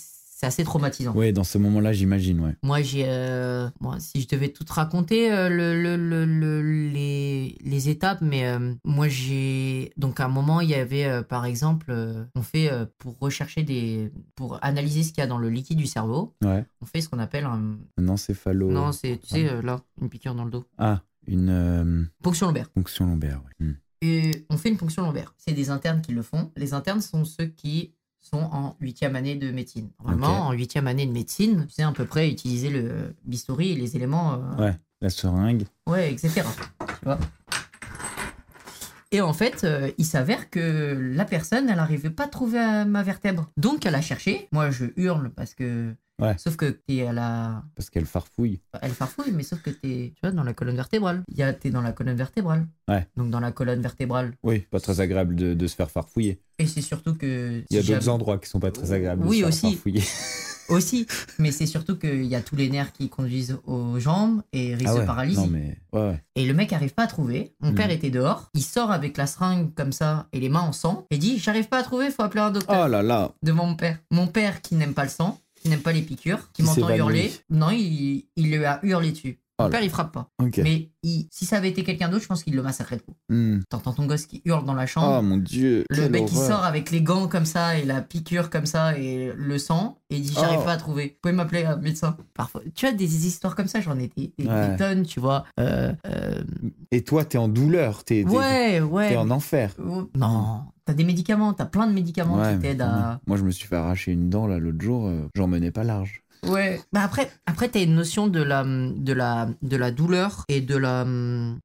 [0.43, 1.15] c'est assez traumatisant.
[1.15, 2.57] Ouais, dans ce moment-là, j'imagine, ouais.
[2.65, 3.05] Moi, j'ai.
[3.07, 8.19] euh, si je devais tout te raconter, euh, le, le, le, le- les, les étapes,
[8.23, 9.93] mais euh, moi, j'ai.
[9.97, 11.95] Donc, à un moment, il y avait, euh, par exemple,
[12.35, 14.11] on fait pour rechercher des.
[14.35, 16.65] Pour analyser ce qu'il y a dans le liquide du cerveau, Ouais.
[16.81, 17.79] on fait ce qu'on appelle un.
[17.99, 18.71] Un encéphalo.
[18.73, 20.65] Non, c'est, tu sais, euh, là, une piqûre dans le dos.
[20.77, 22.69] Ah, une Ponction lombaire.
[22.75, 23.67] fonction lombaire, ouais.
[23.67, 23.75] Hmm.
[24.01, 25.33] Et on fait une ponction lombaire.
[25.39, 26.51] C'est des internes qui le font.
[26.57, 29.91] Les internes sont ceux qui sont en huitième année de médecine.
[30.05, 33.75] Normalement, en huitième année de médecine, tu sais à peu près utiliser le bistouri et
[33.77, 34.35] les éléments.
[34.35, 34.79] euh, Ouais.
[35.01, 35.65] La seringue.
[35.89, 36.43] Ouais, etc.
[36.79, 37.19] Tu vois
[39.15, 43.03] et en fait, euh, il s'avère que la personne, elle n'arrivait pas à trouver ma
[43.03, 43.51] vertèbre.
[43.59, 44.49] Donc, elle a cherché.
[44.53, 46.35] Moi, je hurle parce que Ouais.
[46.39, 47.63] Sauf que t'es à la.
[47.75, 48.61] Parce qu'elle farfouille.
[48.81, 51.23] Elle farfouille, mais sauf que t'es, tu vois, dans la colonne vertébrale.
[51.41, 52.67] A, t'es dans la colonne vertébrale.
[52.89, 53.07] Ouais.
[53.17, 54.33] Donc dans la colonne vertébrale.
[54.43, 56.41] Oui, pas très agréable de, de se faire farfouiller.
[56.59, 57.63] Et c'est surtout que.
[57.69, 59.73] Il y a d'autres endroits qui sont pas très agréables de Oui, se faire aussi.
[59.73, 60.03] farfouiller.
[60.69, 61.07] Aussi.
[61.39, 64.93] Mais c'est surtout qu'il y a tous les nerfs qui conduisent aux jambes et risque
[64.97, 65.41] Ah de paralysie.
[65.41, 65.77] Non, mais.
[65.93, 66.23] Ouais, ouais.
[66.37, 67.53] Et le mec arrive pas à trouver.
[67.61, 67.75] Mon Mm.
[67.75, 68.49] père était dehors.
[68.55, 71.05] Il sort avec la seringue comme ça et les mains en sang.
[71.11, 72.85] Et dit J'arrive pas à trouver, faut appeler un docteur.
[72.87, 73.33] Oh là là.
[73.43, 73.99] Devant mon père.
[74.13, 77.31] Mon père qui n'aime pas le sang, qui n'aime pas les piqûres, qui m'entend hurler.
[77.49, 79.39] Non, il, il lui a hurlé dessus.
[79.65, 80.29] Mon père, il frappe pas.
[80.59, 83.17] Mais il- si ça avait été quelqu'un d'autre, je pense qu'il le massacrait de coups.
[83.29, 83.59] Hmm.
[83.69, 85.19] T'entends ton gosse qui hurle dans la chambre.
[85.19, 85.85] Oh mon dieu.
[85.91, 89.33] Le mec qui sort avec les gants comme ça et la piqûre comme ça et
[89.37, 90.65] le sang et il dit j'arrive Oh.
[90.65, 91.07] pas à trouver.
[91.15, 92.17] Vous pouvez m'appeler un médecin.
[92.35, 94.77] Parfois, tu as des histoires comme ça, j'en ai des, des- des Ouais.
[94.77, 95.45] tonnes, tu vois.
[95.59, 96.43] Euh, euh,
[96.91, 98.05] Et toi, t'es en douleur.
[98.05, 99.09] T'es ouais, ouais.
[99.11, 99.73] t'es en enfer.
[99.85, 103.21] Oh, Non, t'as des médicaments, t'as plein de médicaments Ouais, qui t'aident à.
[103.27, 105.07] Moi, je me suis fait arracher une dent là l'autre jour.
[105.07, 106.22] euh, J'en menais pas large.
[106.47, 106.81] Ouais.
[106.93, 110.77] Bah après, après t'as une notion de la, de la, de la douleur et de
[110.77, 111.07] la.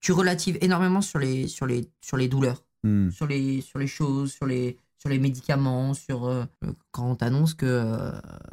[0.02, 2.64] Tu relatives énormément sur les, sur les, sur les douleurs.
[2.84, 3.10] Hmm.
[3.10, 6.44] sur les, sur les choses, sur les, sur les médicaments, sur euh,
[6.92, 8.12] quand on t'annonce que euh,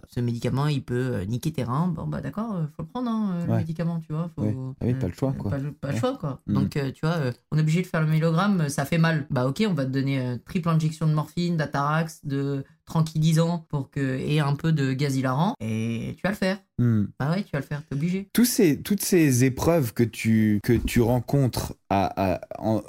[0.09, 3.45] ce médicament il peut euh, niquer tes reins, bon bah d'accord, faut le prendre hein,
[3.47, 3.59] le Ouais.
[3.59, 4.31] médicament, tu vois.
[4.35, 4.57] Faut, Ouais.
[4.81, 5.51] Ah oui, pas le choix, quoi.
[5.51, 6.41] Pas, le- choix quoi.
[6.47, 6.55] Mm.
[6.55, 9.27] Donc euh, tu vois, euh, on est obligé de faire le mélogramme, ça fait mal.
[9.29, 13.91] Bah ok, on va te donner euh, triple injection de morphine, d'atarax, de tranquillisant pour
[13.91, 16.59] que et un peu de gaz hilarant et tu vas le faire.
[16.79, 17.05] Hmm.
[17.19, 18.29] Bah ouais, tu vas le faire, t'es obligé.
[18.33, 22.41] Tous ces, toutes ces épreuves que tu, que tu rencontres à, à,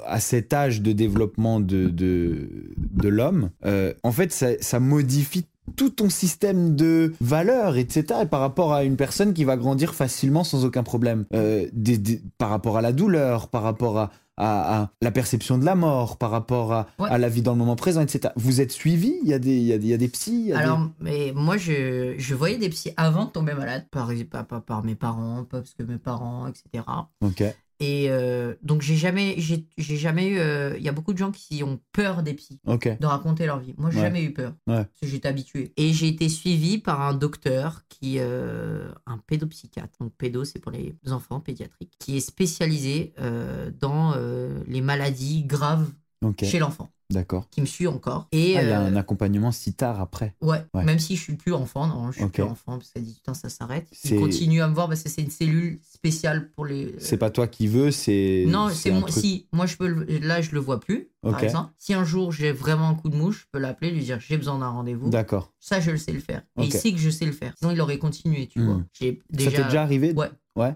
[0.06, 5.46] à cet âge de développement de, de, de l'homme, euh, en fait, ça, ça modifie
[5.74, 8.20] tout ton système de valeurs, etc.
[8.22, 11.24] Et par rapport à une personne qui va grandir facilement sans aucun problème.
[11.34, 15.58] Euh, des- des- par rapport à la douleur, par rapport à, à, à la perception
[15.58, 17.08] de la mort, par rapport à, Ouais.
[17.10, 18.32] à la vie dans le moment présent, etc.
[18.36, 19.14] Vous êtes suivi?
[19.22, 20.80] Il y, a des- il y, a des- il y a des psys des- Alors,
[21.00, 24.94] mais moi, je, je voyais des psys avant de tomber malade, par, pas par mes
[24.94, 26.84] parents, pas parce que mes parents, etc.
[27.22, 27.42] Ok.
[27.78, 30.38] Et euh, donc, j'ai jamais, j'ai j'ai jamais eu.
[30.38, 32.88] euh, Il y a beaucoup de gens qui ont peur des psys, Ok.
[32.98, 33.74] de raconter leur vie.
[33.76, 34.04] Moi, j'ai Ouais.
[34.04, 34.52] jamais eu peur.
[34.66, 34.76] Ouais.
[34.84, 35.72] Parce que j'étais habitué.
[35.76, 38.16] Et j'ai été suivi par un docteur qui.
[38.18, 39.98] euh, un pédopsychiatre.
[40.00, 41.94] Donc, pédo, c'est pour les enfants pédiatriques.
[41.98, 45.90] Qui est spécialisé euh, dans euh, les maladies graves
[46.24, 46.44] Ok.
[46.44, 46.88] chez l'enfant.
[47.08, 47.48] D'accord.
[47.50, 48.26] Qui me suit encore.
[48.32, 48.56] Et.
[48.58, 50.34] Ah, il y a euh, un accompagnement si tard après.
[50.40, 50.82] Ouais, Ouais.
[50.82, 53.34] même si je suis plus enfant, non, je suis plus enfant parce qu'à 18 ans
[53.34, 53.86] ça s'arrête.
[54.02, 56.96] Il continue à me voir parce que c'est une cellule spéciale pour les.
[56.98, 58.44] C'est pas toi qui veux, c'est.
[58.48, 59.02] Non, c'est moi.
[59.08, 59.86] truc- Si, moi je peux.
[59.86, 61.08] le- Là, je le vois plus.
[61.22, 64.02] Par exemple, si un jour j'ai vraiment un coup de mouche, je peux l'appeler, lui
[64.02, 65.08] dire j'ai besoin d'un rendez-vous.
[65.08, 65.52] D'accord.
[65.60, 66.42] Ça, je le sais le faire.
[66.60, 67.52] Et il sait que je sais le faire.
[67.58, 68.64] Sinon, il aurait continué, tu Hmm.
[68.66, 68.82] vois.
[68.92, 70.12] J'ai Ça t'est déjà arrivé?
[70.12, 70.30] Ouais.
[70.56, 70.74] Ouais.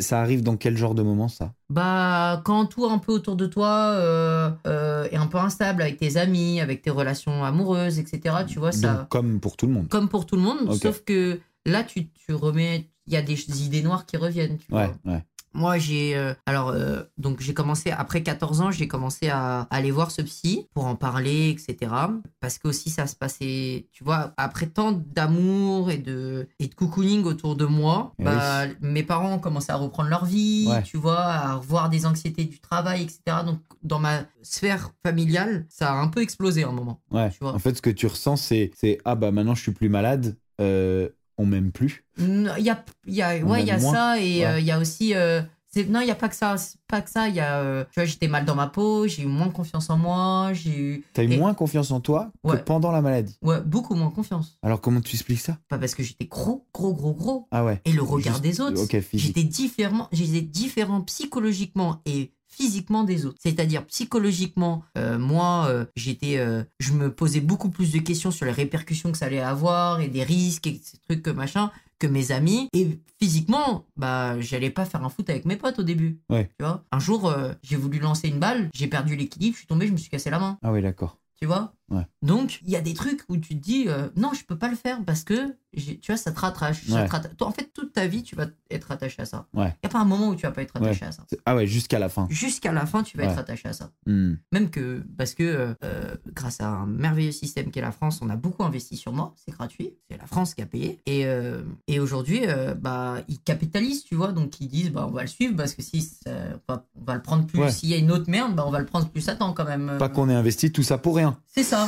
[0.00, 1.52] Ça, arrive dans quel genre de moment ça?
[1.68, 5.98] Bah, quand tout un peu autour de toi euh, euh, est un peu instable avec
[5.98, 8.36] tes amis, avec tes relations amoureuses, etc.
[8.46, 8.94] Tu vois, ça.
[8.94, 9.88] Donc, comme pour tout le monde.
[9.88, 13.64] comme pour tout le monde, sauf que là, tu, tu remets, il y a des
[13.64, 14.58] idées noires qui reviennent.
[14.58, 15.14] Tu Ouais, vois.
[15.14, 15.24] ouais.
[15.52, 19.66] Moi, j'ai, euh, alors, euh, donc j'ai commencé après 14 ans, j'ai commencé à, à
[19.76, 21.92] aller voir ce psy pour en parler, etc.
[22.40, 26.74] Parce que aussi ça se passait, tu vois, après tant d'amour et de et de
[26.74, 30.82] cocooning autour de moi, Eh bah, mes parents ont commencé à reprendre leur vie, Ouais.
[30.82, 33.20] tu vois, à revoir des anxiétés du travail, etc.
[33.44, 37.00] Donc dans ma sphère familiale, ça a un peu explosé à un moment.
[37.10, 37.30] Ouais.
[37.30, 37.54] Tu vois.
[37.54, 40.36] En fait, ce que tu ressens, c'est c'est ah bah maintenant je suis plus malade,
[40.60, 41.08] euh,
[41.40, 42.04] on m'aime plus.
[42.18, 43.92] Il y a, y a, ouais, y a moins.
[43.92, 44.46] ça et Ouais.
[44.46, 45.14] euh, il y a aussi.
[45.14, 45.40] euh,
[45.72, 46.56] c'est- non, il n'y a pas que ça.
[46.88, 47.28] Pas que ça.
[47.28, 49.88] Il y a, euh, tu vois, j'étais mal dans ma peau, j'ai eu moins confiance
[49.88, 53.36] en moi, j'ai eu T'as eu Et- moins confiance en toi que pendant la maladie?
[53.42, 54.58] ouais, beaucoup moins confiance.
[54.62, 55.58] Alors comment tu expliques ça?
[55.68, 57.46] Pas parce que j'étais gros, gros, gros, gros.
[57.52, 57.80] Ah ouais.
[57.84, 58.82] Et le regard Juste- des autres.
[59.14, 63.38] J'étais différent, j'étais différent psychologiquement et physiquement des autres.
[63.40, 68.46] C'est-à-dire psychologiquement, euh, moi, euh, j'étais, euh, je me posais beaucoup plus de questions sur
[68.46, 72.06] les répercussions que ça allait avoir et des risques et ces trucs que machin que
[72.06, 72.68] mes amis.
[72.72, 76.18] Et physiquement, bah, j'allais pas faire un foot avec mes potes au début.
[76.30, 76.48] Ouais.
[76.58, 76.84] Tu vois?
[76.92, 77.30] Un jour,
[77.62, 80.30] j'ai voulu lancer une balle, j'ai perdu l'équilibre, je suis tombé, je me suis cassé
[80.30, 80.58] la main.
[80.62, 81.18] Ah oui, d'accord.
[81.38, 81.74] Tu vois?
[81.90, 82.06] Ouais.
[82.22, 84.68] Donc, il y a des trucs où tu te dis, euh, non, je peux pas
[84.68, 86.84] le faire parce que, tu vois, ça te rattache.
[86.86, 89.46] ça te Toi, En fait, toute ta vie, tu vas être attaché à ça.
[89.54, 89.66] Il Ouais.
[89.66, 91.24] n'y a pas un moment où tu vas pas être attaché à ça.
[91.46, 92.26] Ah ouais, jusqu'à la fin.
[92.30, 93.90] Jusqu'à la fin, tu vas être attaché à ça.
[94.06, 94.34] Hmm.
[94.52, 98.36] Même que, parce que, euh, grâce à un merveilleux système qu'est la France, on a
[98.36, 99.34] beaucoup investi sur moi.
[99.44, 99.94] C'est gratuit.
[100.08, 101.00] C'est la France qui a payé.
[101.06, 102.42] Et, euh, et aujourd'hui,
[102.80, 104.32] bah, ils capitalisent, tu vois.
[104.32, 106.30] Donc, ils disent, bah, on va le suivre parce que si ça-
[106.68, 107.68] on, va, on va le prendre plus.
[107.72, 109.64] S'il y a une autre merde, bah, on va le prendre plus à temps quand
[109.64, 109.96] même.
[109.98, 111.38] Pas qu'on ait investi tout ça pour rien.
[111.46, 111.79] C'est ça.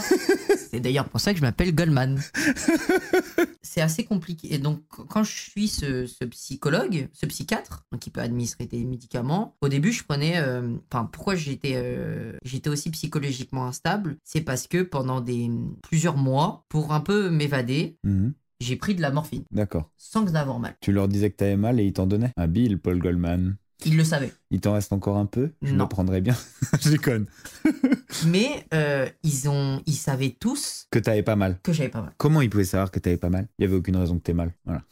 [0.71, 2.21] C'est d'ailleurs pour ça que je m'appelle Goldman.
[3.63, 4.55] c'est assez compliqué.
[4.55, 9.57] Et donc, quand je suis ce, ce psychologue, ce psychiatre, qui peut administrer des médicaments,
[9.61, 10.35] au début, je prenais.
[10.39, 15.51] euh, Enfin, pourquoi j'étais euh, j'étais aussi psychologiquement instable C'est parce que pendant des
[15.83, 18.33] plusieurs mois, pour un peu m'évader, Mhm.
[18.61, 19.91] j'ai pris de la morphine D'accord.
[19.97, 20.75] sans que d'avoir mal.
[20.81, 23.57] Tu leur disais que t'avais mal et ils t'en donnaient Un Bill, Paul Goldman.
[23.87, 24.33] Ils le savaient.
[24.51, 25.51] Il t'en reste encore un peu?
[25.63, 25.85] Je Non.
[25.85, 26.37] le prendrais bien.
[26.81, 27.27] Je déconne.
[28.27, 31.59] Mais euh, ils, ont, ils savaient tous Que t'avais pas mal.
[31.63, 32.13] que j'avais pas mal.
[32.19, 33.49] Comment ils pouvaient savoir que t'avais pas mal?
[33.59, 34.53] Il y avait aucune raison que t'aies mal.
[34.65, 34.83] Voilà.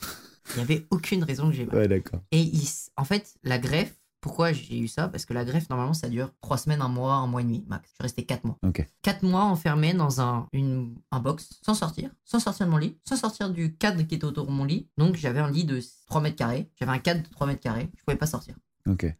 [0.52, 1.76] Il n'y avait aucune raison que j'ai mal.
[1.76, 2.20] Ouais, d'accord.
[2.32, 5.08] Et ils- en fait, la greffe, pourquoi j'ai eu ça?
[5.08, 7.64] Parce que la greffe, normalement, ça dure trois semaines, un mois, un mois et demi,
[7.68, 7.88] max.
[7.88, 8.58] Je suis resté quatre mois.
[8.66, 8.86] Ok.
[9.02, 12.98] Quatre mois enfermé dans un, une, un box, sans sortir, sans sortir de mon lit,
[13.08, 14.88] sans sortir du cadre qui était autour de mon lit.
[14.98, 16.68] Donc, j'avais un lit de 3 mètres carrés.
[16.78, 17.88] J'avais un cadre de 3 mètres carrés.
[17.96, 18.56] Je pouvais pas sortir.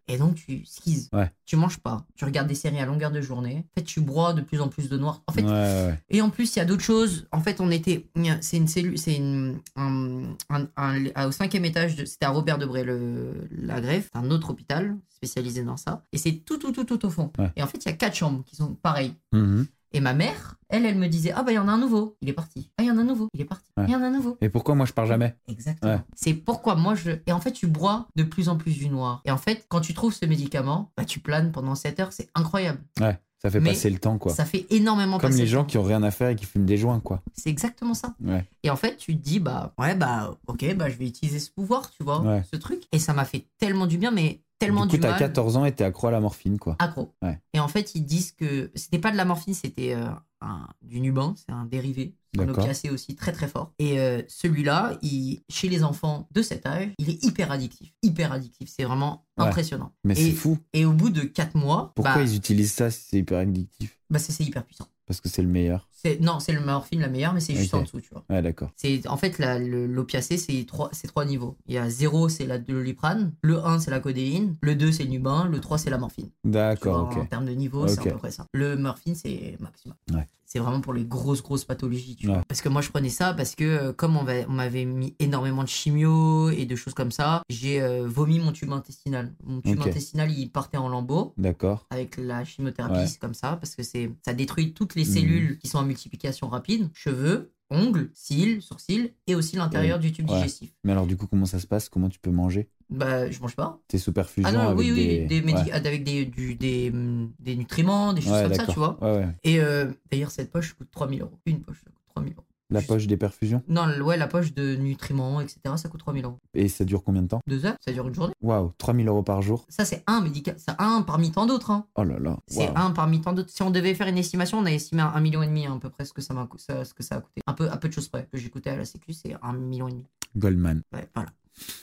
[0.08, 1.08] Et donc, tu skis.
[1.12, 1.30] Ouais.
[1.46, 2.06] Tu manges pas.
[2.16, 3.64] Tu regardes des séries à longueur de journée.
[3.76, 5.22] En fait, tu broies de plus en plus de noir.
[5.26, 5.98] En fait, ouais, ouais, ouais.
[6.08, 7.26] et en plus, il y a d'autres choses.
[7.32, 8.06] En fait, on était.
[8.40, 8.98] C'est une cellule.
[8.98, 9.58] C'est une.
[9.76, 14.08] Un, un- un- au cinquième étage, de- c'était à Robert Debré, le, la greffe.
[14.12, 16.02] C'est un autre hôpital spécialisé dans ça.
[16.12, 17.30] Et c'est tout, tout, tout, tout au fond.
[17.56, 19.14] Et en fait, il y a quatre chambres qui sont pareilles.
[19.32, 19.66] Mhm.
[19.92, 22.16] Et ma mère, elle, elle me disait Ah, bah, il y en a un nouveau.
[22.20, 22.70] Il est parti.
[22.78, 23.28] Ah, il y en a un nouveau.
[23.34, 23.70] Il est parti.
[23.76, 23.84] Ouais.
[23.88, 24.36] Il y en a un nouveau.
[24.40, 25.34] Et pourquoi moi je pars jamais?
[25.48, 25.92] Exactement.
[25.94, 26.00] Ouais.
[26.14, 27.10] C'est pourquoi moi je.
[27.26, 29.20] Et en fait, tu broies de plus en plus du noir.
[29.24, 32.12] Et en fait, quand tu trouves ce médicament, bah, tu planes pendant 7 heures.
[32.12, 32.80] C'est incroyable.
[33.00, 33.18] Ouais.
[33.42, 34.34] Ça fait Mais passer le temps, quoi.
[34.34, 35.66] Ça fait énormément Comme passer les le gens temps.
[35.68, 37.22] qui ont rien à faire et qui fument des joints, quoi.
[37.32, 38.14] C'est exactement ça.
[38.22, 38.46] Ouais.
[38.62, 41.50] Et en fait, tu te dis, bah, ouais, bah, ok, bah, je vais utiliser ce
[41.50, 42.42] pouvoir, tu vois, Ouais.
[42.52, 42.82] ce truc.
[42.92, 45.18] Et ça m'a fait tellement du bien, mais tellement du coup, du mal.
[45.18, 46.76] 14 ans et t'es accro à la morphine, quoi.
[46.78, 47.12] Accro.
[47.22, 47.38] Ouais.
[47.54, 50.06] Et en fait, ils disent que c'était pas de la morphine, c'était euh,
[50.40, 52.14] un- du Nuban, c'est un dérivé.
[52.34, 53.72] C'est un opiacé aussi très très fort.
[53.80, 57.92] Et euh, celui-là, il, chez les enfants de cet âge, il est hyper addictif.
[58.04, 58.70] Hyper addictif.
[58.72, 59.46] C'est vraiment Ouais.
[59.46, 59.92] impressionnant.
[60.04, 60.56] Mais c'est fou.
[60.72, 63.98] et au bout de 4 mois, Pourquoi bah, ils utilisent ça si c'est hyper addictif?
[64.10, 64.86] Bah, c'est hyper puissant.
[65.10, 65.88] Parce que c'est le meilleur.
[66.20, 68.24] Non, c'est le morphine la meilleure, mais c'est juste en dessous, tu vois.
[68.30, 68.70] Ouais, d'accord.
[68.76, 71.56] C'est en fait l'opiacé, c'est trois, trois niveaux.
[71.66, 75.02] Il y a 0, c'est la doliprane, le 1, c'est la codéine, le 2, c'est
[75.02, 76.30] le Nuban, le 3, c'est la morphine.
[76.44, 77.28] D'accord, En ok.
[77.28, 78.46] termes de niveau, c'est à peu près ça.
[78.52, 79.96] Le morphine, c'est maximum.
[80.12, 80.28] Ouais.
[80.52, 82.16] C'est vraiment pour les grosses, grosses pathologies.
[82.16, 82.34] Tu Ouais.
[82.34, 82.42] vois.
[82.48, 85.14] Parce que moi, je prenais ça parce que euh, comme on, va- on m'avait mis
[85.20, 89.32] énormément de chimio et de choses comme ça, j'ai euh, vomi mon tube intestinal.
[89.44, 91.86] Mon tube intestinal, il partait en lambeaux D'accord.
[91.90, 93.06] avec la chimiothérapie, Ouais.
[93.06, 95.12] c'est comme ça, parce que c'est ça détruit toutes les Mhm.
[95.14, 100.28] cellules qui sont en multiplication rapide, cheveux, ongles, cils, sourcils, et aussi l'intérieur du tube
[100.28, 100.34] Ouais.
[100.38, 100.72] digestif.
[100.82, 101.88] Mais alors, du coup, comment ça se passe?
[101.88, 102.68] Comment tu peux manger?
[102.90, 103.78] Bah, je mange pas.
[103.88, 105.40] T'es sous perfusion Ah non, avec oui, oui, des...
[105.40, 108.74] des, avec des, du- des, hum, des nutriments, des choses Ouais, comme ça, d'accord.
[108.74, 108.98] tu vois.
[109.00, 109.28] Ouais, ouais.
[109.44, 111.38] Et euh, d'ailleurs, cette poche coûte 3000 euros.
[111.46, 112.44] Une poche, ça coûte 3000 euros.
[112.72, 113.62] La Juste- poche des perfusions?
[113.68, 116.38] Non, le- ouais, la poche de nutriments, etc., ça coûte 3000 euros.
[116.54, 117.40] Et ça dure combien de temps?
[117.48, 118.32] Deux heures, ça dure une journée.
[118.42, 119.64] Waouh, 3000 euros par jour?
[119.68, 121.70] Ça, c'est un médicament, c'est un parmi tant d'autres.
[121.72, 121.86] Hein.
[121.96, 122.38] Oh là là.
[122.46, 122.76] C'est waouh.
[122.76, 123.50] un parmi tant d'autres.
[123.50, 125.76] Si on devait faire une estimation, on a estimé à un million et demi à
[125.80, 127.40] peu près ce que ça, m'a co- ça- ce que ça a coûté.
[127.46, 128.28] Un peu, à peu de choses près.
[128.32, 130.04] Que j'ai coûté à la Sécu, c'est un million et demi.
[130.36, 130.82] Goldman.
[130.92, 131.30] Ouais, voilà.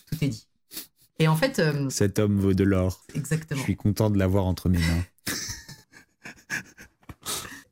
[0.09, 0.47] Tout est dit.
[1.19, 3.03] Et en fait, euh, Cet homme vaut de l'or.
[3.13, 3.61] Je exactement.
[3.61, 5.03] suis content de l'avoir entre mes mains.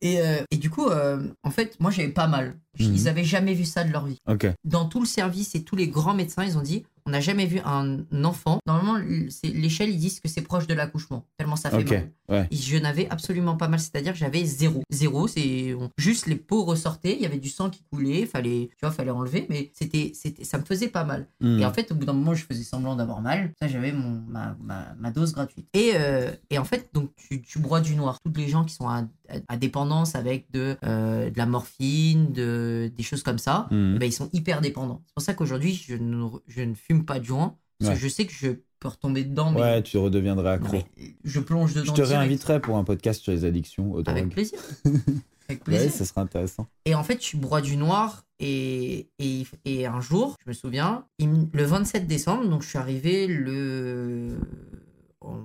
[0.01, 2.59] Et, euh, et du coup, euh, en fait, moi, j'avais pas mal.
[2.79, 2.93] Mhm.
[2.93, 4.19] Ils avaient jamais vu ça de leur vie.
[4.27, 4.45] Ok.
[4.63, 7.45] Dans tout le service et tous les grands médecins, ils ont dit on n'a jamais
[7.45, 8.59] vu un enfant.
[8.65, 8.97] Normalement,
[9.43, 12.11] l'échelle, ils disent que c'est proche de l'accouchement, tellement ça fait mal.
[12.27, 12.47] Ouais.
[12.49, 14.81] Et je n'avais absolument pas mal, c'est-à-dire que j'avais zéro.
[14.89, 18.77] Zéro, c'est juste les peaux ressortaient, il y avait du sang qui coulait, fallait, tu
[18.81, 21.27] vois, fallait enlever, mais c'était, c'était, ça me faisait pas mal.
[21.39, 21.59] Hmm.
[21.59, 23.51] Et en fait, au bout d'un moment, je faisais semblant d'avoir mal.
[23.59, 25.67] Ça, j'avais mon, ma, ma, ma dose gratuite.
[25.73, 28.17] Et, euh, et en fait, donc, tu, tu broies du noir.
[28.23, 29.03] Toutes les gens qui sont à,
[29.47, 34.11] à- dépendance avec de, euh, de la morphine, de, des choses comme ça, ben, ils
[34.13, 35.01] sont hyper dépendants.
[35.07, 37.55] C'est pour ça qu'aujourd'hui, je ne, je ne fume pas de joint.
[37.79, 37.95] Parce Ouais.
[37.97, 39.51] que je sais que je peux retomber dedans.
[39.51, 40.77] Mais, Ouais, tu redeviendrais accro.
[41.23, 41.93] je plonge dedans.
[41.95, 44.59] Je te réinviterai pour un podcast sur les addictions aux Avec plaisir.
[45.49, 45.91] Avec Ouais, plaisir.
[45.91, 46.67] ça serait intéressant.
[46.85, 48.23] Et en fait, tu broies du noir.
[48.39, 52.77] Et, et, et un jour, je me souviens, il le 27 décembre, donc je suis
[52.77, 54.37] arrivé le
[55.21, 55.37] en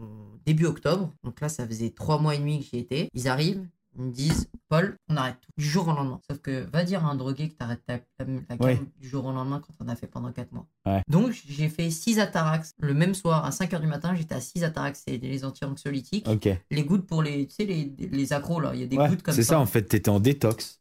[0.52, 1.12] début octobre.
[1.24, 3.08] Donc là, ça faisait trois mois et demi que j'y étais.
[3.14, 3.66] Ils arrivent,
[3.98, 6.20] ils me disent Paul, on arrête tout du jour au lendemain.
[6.30, 8.80] Sauf que va dire à un drogué que t'arrêtes ta, gamme Ouais.
[8.98, 10.66] du jour au lendemain quand on a fait pendant 4 mois.
[10.86, 11.02] Ouais.
[11.08, 12.72] Donc j'ai fait 6 atarax.
[12.78, 15.02] Le même soir, à 5h du matin, j'étais à 6 atarax.
[15.06, 16.26] C'est les anti-anxiolytiques.
[16.70, 18.72] Les gouttes pour les, tu sais, les, les accros, là.
[18.74, 19.54] Il y a des Ouais, gouttes comme c'est ça.
[19.54, 20.78] ça en fait, t'étais en détox.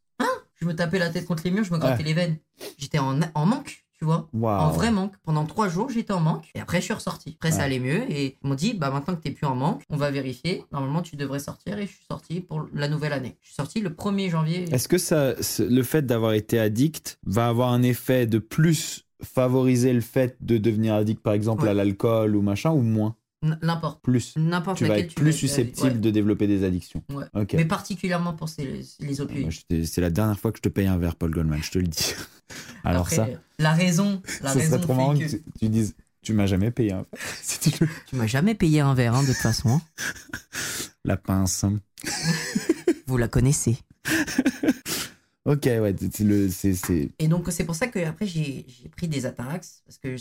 [0.62, 2.38] Je me tapais la tête contre les murs, je me grattais les veines.
[2.78, 4.30] J'étais en, en manque, tu vois?
[4.34, 5.14] En vrai manque.
[5.24, 6.50] Pendant trois jours, j'étais en manque.
[6.56, 7.36] Et après, je suis ressorti.
[7.38, 8.10] Après, ça allait mieux.
[8.10, 10.64] Et ils m'ont dit, bah maintenant que t'es plus en manque, on va vérifier.
[10.72, 11.78] Normalement, tu devrais sortir.
[11.78, 13.38] Et je suis sorti pour la nouvelle année.
[13.42, 14.66] Je suis sorti le 1er janvier.
[14.74, 19.92] Est-ce que ça, le fait d'avoir été addict va avoir un effet de plus favoriser
[19.92, 21.70] le fait de devenir addict, par exemple, Ouais.
[21.70, 23.16] à l'alcool ou machin, ou moins?
[23.62, 24.02] N'importe.
[24.02, 24.34] Plus.
[24.38, 25.98] N'importe Tu vas être plus susceptible ouais.
[26.00, 27.04] de développer des addictions.
[27.14, 27.26] Ouais.
[27.54, 29.50] Mais particulièrement pour ces, les opioïdes.
[29.52, 31.72] Je t'ai- C'est la dernière fois que je te paye un verre, Paul Goldman, je
[31.72, 32.14] te le dis.
[32.84, 33.28] Alors Après, ça,
[33.60, 34.22] La raison.
[34.42, 36.94] La ça raison serait trop marrant que, que- tu, tu dises, tu m'as jamais payé
[36.94, 37.06] un verre.
[37.42, 37.90] Si tu veux.
[38.08, 39.70] Tu m'as jamais payé un verre, hein, de toute façon.
[39.70, 39.82] hein.
[41.06, 41.66] La pince.
[43.08, 43.78] Vous la connaissez.
[45.50, 48.88] Ok, ouais, c'est le, c'est, c'est- Et donc, c'est pour ça que après j'ai j'ai
[48.90, 50.16] pris des Atarax parce que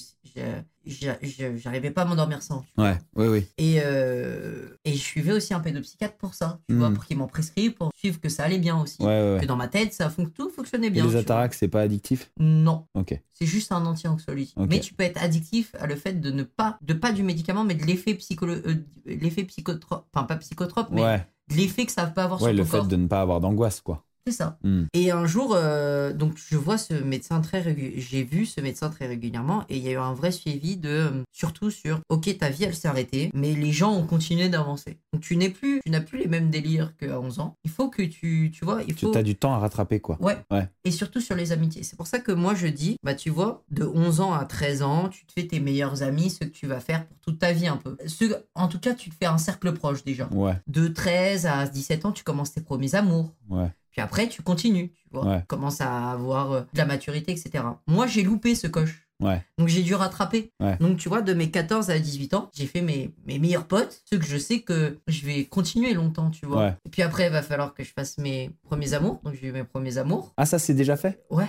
[0.86, 2.64] j'arrivais pas à m'endormir sans.
[2.78, 3.46] ouais, ouais, oui.
[3.58, 6.78] Et, euh, et je suivais aussi un pédopsychiatre pour ça, tu Mm.
[6.78, 8.96] vois, pour qu'il m'en prescrit, pour suivre que ça allait bien aussi.
[9.02, 9.40] Ouais, ouais, ouais.
[9.40, 11.02] Que dans ma tête, ça fon- tout fonctionnait Et bien.
[11.04, 11.20] les tu vois.
[11.22, 12.30] atarax, c'est pas addictif?
[12.40, 13.20] Non, Ok.
[13.34, 14.56] c'est juste un anti-anxiolytique.
[14.58, 14.66] Ok.
[14.70, 17.64] Mais tu peux être addictif à le fait de ne pas, de pas du médicament,
[17.64, 18.76] mais de l'effet psycholo, euh,
[19.06, 22.56] l'effet psychotrope, enfin pas psychotrope, mais Ouais, de l'effet que ça peut avoir ouais, sur
[22.56, 22.86] le ton fait corps.
[22.86, 24.04] de ne pas avoir d'angoisse, quoi.
[24.26, 24.58] C'est ça.
[24.62, 24.84] Hmm.
[24.92, 28.90] Et un jour, euh, donc je vois ce médecin très régu- j'ai vu ce médecin
[28.90, 32.36] très régulièrement et il y a eu un vrai suivi de euh, surtout sur OK
[32.38, 34.98] ta vie elle s'est arrêtée mais les gens ont continué d'avancer.
[35.12, 37.54] Donc tu n'es plus tu n'as plus les mêmes délires qu'à 11 ans.
[37.64, 40.18] Il faut que tu tu vois, il Tu faut as du temps à rattraper, quoi.
[40.20, 40.36] Ouais.
[40.50, 40.68] Ouais.
[40.84, 41.82] Et surtout sur les amitiés.
[41.82, 44.82] C'est pour ça que moi je dis, bah tu vois, de 11 ans à 13
[44.82, 47.52] ans, tu te fais tes meilleurs amis, ceux que tu vas faire pour toute ta
[47.52, 47.96] vie un peu.
[48.06, 50.28] Ceux, en tout cas, tu te fais un cercle proche déjà.
[50.32, 53.32] Ouais, De 13 à 17 ans, tu commences tes premiers amours.
[53.48, 53.70] ouais.
[53.98, 55.26] Puis après, tu continues, tu vois.
[55.26, 55.40] Ouais.
[55.40, 57.64] Tu commences à avoir euh, de la maturité, etc.
[57.88, 59.08] Moi, j'ai loupé ce coche.
[59.20, 59.44] Ouais.
[59.58, 60.52] Donc, j'ai dû rattraper.
[60.60, 60.76] Ouais.
[60.76, 64.00] Donc, tu vois, de mes 14 à 18 ans, j'ai fait mes, mes meilleurs potes,
[64.08, 66.62] ceux que je sais que je vais continuer longtemps, tu vois.
[66.62, 66.74] Ouais.
[66.86, 69.20] Et puis après, il va falloir que je fasse mes premiers amours.
[69.24, 70.32] Donc, j'ai eu mes premiers amours.
[70.36, 71.24] Ah, ça, c'est déjà fait?
[71.28, 71.48] Ouais.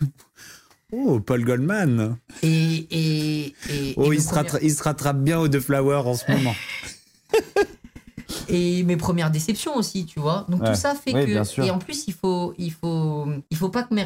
[0.92, 2.86] Oh, Paul Goldman Et.
[2.92, 6.30] et, et Oh, et il se, il se rattrape bien au The Flower en ce
[6.30, 6.54] moment.
[8.48, 10.46] et mes premières déceptions aussi, tu vois.
[10.48, 10.70] Donc Ouais.
[10.70, 13.82] tout ça fait Oui, que et en plus il faut il faut il faut pas
[13.82, 14.04] que mes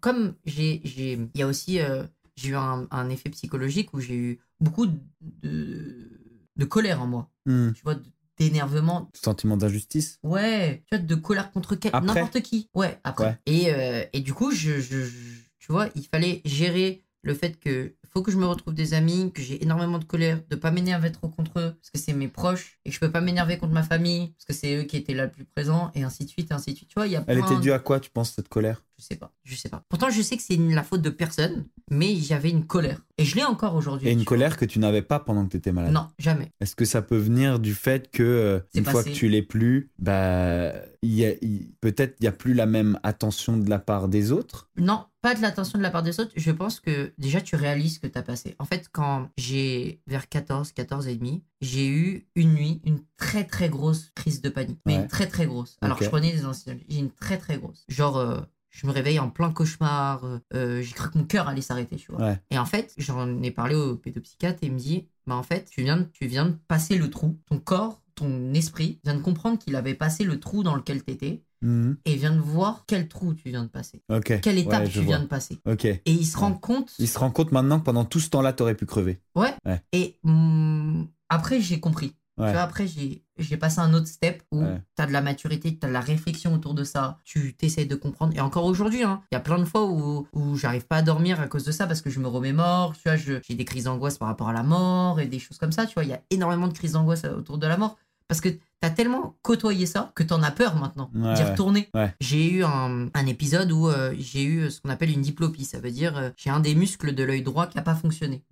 [0.00, 2.04] comme j'ai j'ai il y a aussi euh,
[2.36, 4.98] j'ai eu un, un effet psychologique où j'ai eu beaucoup de,
[5.42, 6.10] de
[6.56, 7.70] de colère en moi, Hmm.
[7.72, 7.96] tu vois,
[8.36, 9.10] d'énervement.
[9.14, 12.68] Sentiment d'injustice Ouais, tu vois, de colère contre n'importe qui.
[12.74, 13.24] Ouais, après.
[13.26, 13.38] Ouais.
[13.46, 17.58] Et, euh, et du coup, je, je, je- tu vois, il fallait gérer le fait
[17.58, 20.70] que faut que je me retrouve des amis, que j'ai énormément de colère, de pas
[20.70, 23.58] m'énerver trop contre eux, parce que c'est mes proches, et que je peux pas m'énerver
[23.58, 26.24] contre ma famille, parce que c'est eux qui étaient là le plus présents, et ainsi
[26.24, 26.88] de suite, et ainsi de suite.
[26.88, 28.84] Tu vois, il y a Elle plein était due à quoi, tu penses, cette colère?
[29.00, 29.82] Je sais pas, je sais pas.
[29.88, 33.00] Pourtant, je sais que c'est la faute de personne, mais j'avais une colère.
[33.16, 34.08] Et je l'ai encore aujourd'hui.
[34.08, 36.52] Et une colère que tu n'avais pas pendant que tu étais malade Non, jamais.
[36.60, 39.90] Est-ce que ça peut venir du fait que euh, une fois que tu l'es plus,
[39.98, 40.72] bah
[41.02, 41.34] y a-
[41.80, 44.68] peut-être il y a plus la même attention de la part des autres?
[44.76, 46.32] Non, pas de l'attention de la part des autres.
[46.36, 48.54] Je pense que déjà tu réalises ce que tu as passé.
[48.58, 53.44] En fait, quand j'ai vers 14, 14 et demi, j'ai eu une nuit une très
[53.44, 54.78] très grosse crise de panique.
[54.86, 55.02] Mais Ouais.
[55.02, 55.76] une très très grosse.
[55.82, 57.84] Alors je prenais des anxiolytiques, j'ai une très très grosse.
[57.88, 58.40] Genre euh,
[58.70, 61.96] je me réveille en plein cauchemar, euh, euh, j'ai cru que mon cœur allait s'arrêter,
[61.96, 62.20] tu vois.
[62.24, 62.40] Ouais.
[62.50, 65.68] Et en fait, j'en ai parlé au pédopsychiatre et il me dit bah en fait,
[65.70, 67.38] tu viens de, tu viens de passer le trou.
[67.46, 71.42] Ton corps, ton esprit vient de comprendre qu'il avait passé le trou dans lequel t'étais
[71.62, 71.98] Mhm.
[72.06, 74.02] et vient de voir quel trou tu viens de passer.
[74.10, 74.40] Ok.
[74.40, 75.24] Quelle étape Ouais, tu viens vois.
[75.24, 75.58] de passer.
[75.84, 76.94] Et il se rend compte.
[76.98, 79.20] Il se rend compte maintenant que pendant tout ce temps-là, t'aurais pu crever.
[79.34, 79.52] Ouais.
[79.66, 79.82] Ouais.
[79.92, 82.14] Et hum, après, j'ai compris.
[82.38, 82.46] Ouais.
[82.46, 84.82] Tu vois, après, j'ai j'ai passé un autre step où Ouais.
[84.96, 87.86] tu as de la maturité, tu as de la réflexion autour de ça, tu t'essayes
[87.86, 88.34] de comprendre.
[88.36, 91.02] Et encore aujourd'hui, hein, il y a plein de fois où, où j'arrive pas à
[91.02, 92.94] dormir à cause de ça parce que je me remémore.
[92.96, 95.72] Tu vois, j'ai des crises d'angoisse par rapport à la mort et des choses comme
[95.72, 95.86] ça.
[95.86, 97.96] Tu vois, il y a énormément de crises d'angoisse euh, autour de la mort.
[98.30, 101.42] Parce que tu as tellement côtoyé ça que tu en as peur maintenant Ouais, d'y
[101.42, 101.88] retourner.
[101.94, 102.14] Ouais.
[102.20, 105.64] J'ai eu un, un épisode où euh, j'ai eu ce qu'on appelle une diplopie.
[105.64, 108.44] Ça veut dire euh, j'ai un des muscles de l'œil droit qui n'a pas fonctionné.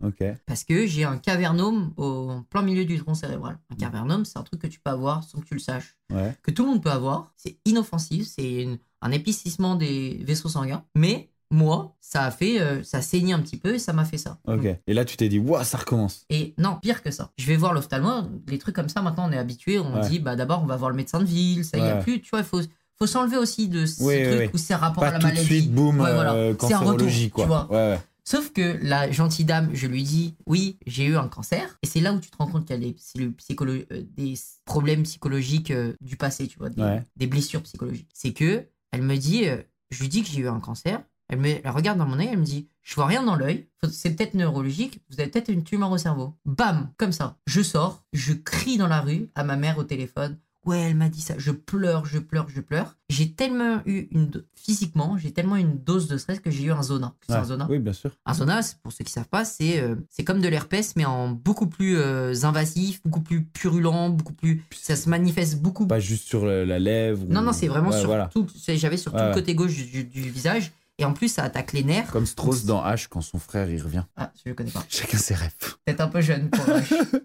[0.46, 3.60] Parce que j'ai un cavernome au en plein milieu du tronc cérébral.
[3.70, 5.96] Un cavernome, c'est un truc que tu peux avoir sans que tu le saches.
[6.12, 6.36] Ouais.
[6.42, 7.32] Que tout le monde peut avoir.
[7.36, 8.26] C'est inoffensif.
[8.26, 8.66] C'est
[9.00, 10.82] un épicissement des vaisseaux sanguins.
[10.96, 12.60] Mais moi, ça a fait.
[12.60, 14.38] euh, ça a saigné un petit peu et ça m'a fait ça.
[14.46, 14.64] Ok.
[14.86, 16.24] Et là, tu t'es dit, waouh, ça recommence.
[16.30, 17.30] Et non, pire que ça.
[17.38, 18.28] Je vais voir l'ophtalmo.
[18.48, 19.78] Les trucs comme ça, maintenant, on est habitué.
[19.78, 20.08] On Ouais.
[20.08, 21.64] dit, bah d'abord, on va voir le médecin de ville.
[21.64, 22.20] Ça y a plus.
[22.20, 22.60] Tu vois, il faut.
[23.00, 24.50] Faut s'enlever aussi de ce Oui, oui, truc oui.
[24.54, 25.46] où c'est rapport à la tout de maladie.
[25.46, 26.32] suite, boum, Ouais, voilà.
[26.34, 27.44] euh, C'est un retour, quoi.
[27.44, 27.66] tu vois.
[27.70, 28.00] Ouais, ouais.
[28.24, 31.78] Sauf que la gentille dame, je lui dis oui, j'ai eu un cancer.
[31.84, 32.96] Et c'est là où tu te rends compte qu'il y a des,
[33.38, 34.34] psycholo- euh, des
[34.64, 38.10] problèmes psychologiques du passé, tu vois, des, des blessures psychologiques.
[38.12, 39.44] C'est que elle me dit,
[39.90, 41.00] je lui dis que j'ai eu un cancer.
[41.28, 43.66] Elle me elle regarde dans mon œil, elle me dit, je vois rien dans l'œil.
[43.90, 45.00] C'est peut-être neurologique.
[45.10, 46.34] Vous avez peut-être une tumeur au cerveau.
[46.46, 47.36] Bam, comme ça.
[47.46, 50.38] Je sors, je crie dans la rue à ma mère au téléphone.
[50.66, 51.34] Ouais, elle m'a dit ça.
[51.38, 52.96] Je pleure, je pleure, je pleure.
[53.08, 56.64] J'ai tellement eu une do- physiquement, j'ai tellement eu une dose de stress que j'ai
[56.64, 57.14] eu un zona.
[57.26, 57.38] C'est Ouais.
[57.38, 57.66] un zona.
[57.70, 58.10] Oui, bien sûr.
[58.26, 61.28] Un c'est- pour ceux qui savent pas, c'est euh, c'est comme de l'herpès, mais en
[61.30, 64.62] beaucoup plus euh, invasif, beaucoup plus purulent, beaucoup plus.
[64.74, 65.86] Ça se manifeste beaucoup.
[65.86, 67.24] Pas juste sur la lèvre.
[67.28, 68.26] non, ou- non, c'est vraiment Ouais, sur voilà.
[68.26, 68.46] tout.
[68.66, 72.10] J'avais sur tout le côté gauche du visage, et en plus, ça attaque les nerfs.
[72.10, 74.04] Comme Strauss dans H quand son frère il revient.
[74.16, 74.84] Ah, je le connais pas.
[74.88, 75.54] Chacun ses rêves.
[75.84, 76.94] Peut-être un peu jeune pour H.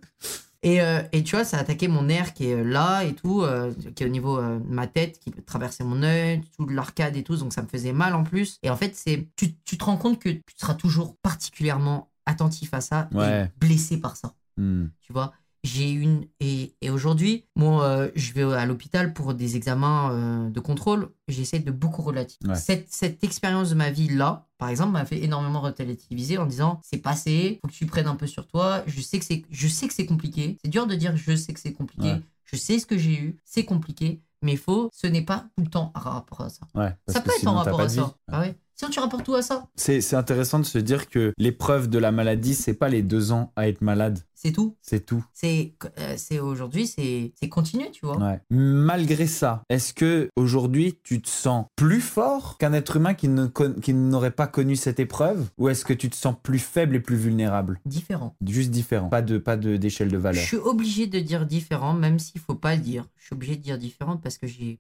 [0.66, 3.14] Et, euh, et tu vois, ça a attaqué mon nerf qui est euh, là et
[3.14, 6.66] tout, euh, qui est au niveau euh, de ma tête, qui traversait mon œil, tout
[6.70, 8.60] l'arcade et tout, donc ça me faisait mal en plus.
[8.64, 12.74] Et en fait, c'est tu, tu te rends compte que tu seras toujours particulièrement attentif
[12.74, 13.44] à ça Ouais.
[13.44, 14.36] et blessé par ça.
[14.56, 14.86] Hmm.
[15.02, 15.34] tu vois?
[15.64, 20.50] J'ai une et, et aujourd'hui, moi, euh, je vais à l'hôpital pour des examens euh,
[20.50, 21.10] de contrôle.
[21.28, 22.52] J'essaie de beaucoup relativiser.
[22.52, 22.60] Ouais.
[22.60, 26.82] Cette, cette expérience de ma vie là, par exemple, m'a fait énormément relativiser en disant
[26.84, 28.84] c'est passé, faut que tu prennes un peu sur toi.
[28.88, 30.58] Je sais que c'est, je sais que c'est compliqué.
[30.64, 32.12] C'est dur de dire je sais que c'est compliqué.
[32.12, 32.22] Ouais.
[32.44, 35.70] Je sais ce que j'ai eu, c'est compliqué, mais faut, ce n'est pas tout le
[35.70, 36.68] temps en rapport à ça.
[36.76, 38.14] Ouais, ça peut être en rapport à ça.
[38.32, 38.56] Ah ouais.
[38.76, 39.68] Sinon, tu rapportes tout à ça.
[39.76, 43.32] C'est c'est intéressant de se dire que l'épreuve de la maladie, c'est pas les deux
[43.32, 44.76] ans à être malade, C'est tout.
[44.82, 45.24] c'est tout.
[45.34, 48.18] C'est, euh, aujourd'hui, c'est, continu, tu vois.
[48.18, 48.42] Ouais.
[48.50, 53.48] Malgré ça, est-ce que aujourd'hui tu te sens plus fort qu'un être humain qui ne
[53.94, 57.16] n'aurait pas connu cette épreuve, ou est-ce que tu te sens plus faible et plus
[57.16, 57.80] vulnérable?
[57.86, 58.36] Différent.
[58.46, 60.44] Juste différent, pas de pas de d'échelle de Je valeur.
[60.44, 63.06] suis obligé de dire différent, même s'il faut pas le dire.
[63.18, 64.80] Je suis obligé de dire différent parce que j'ai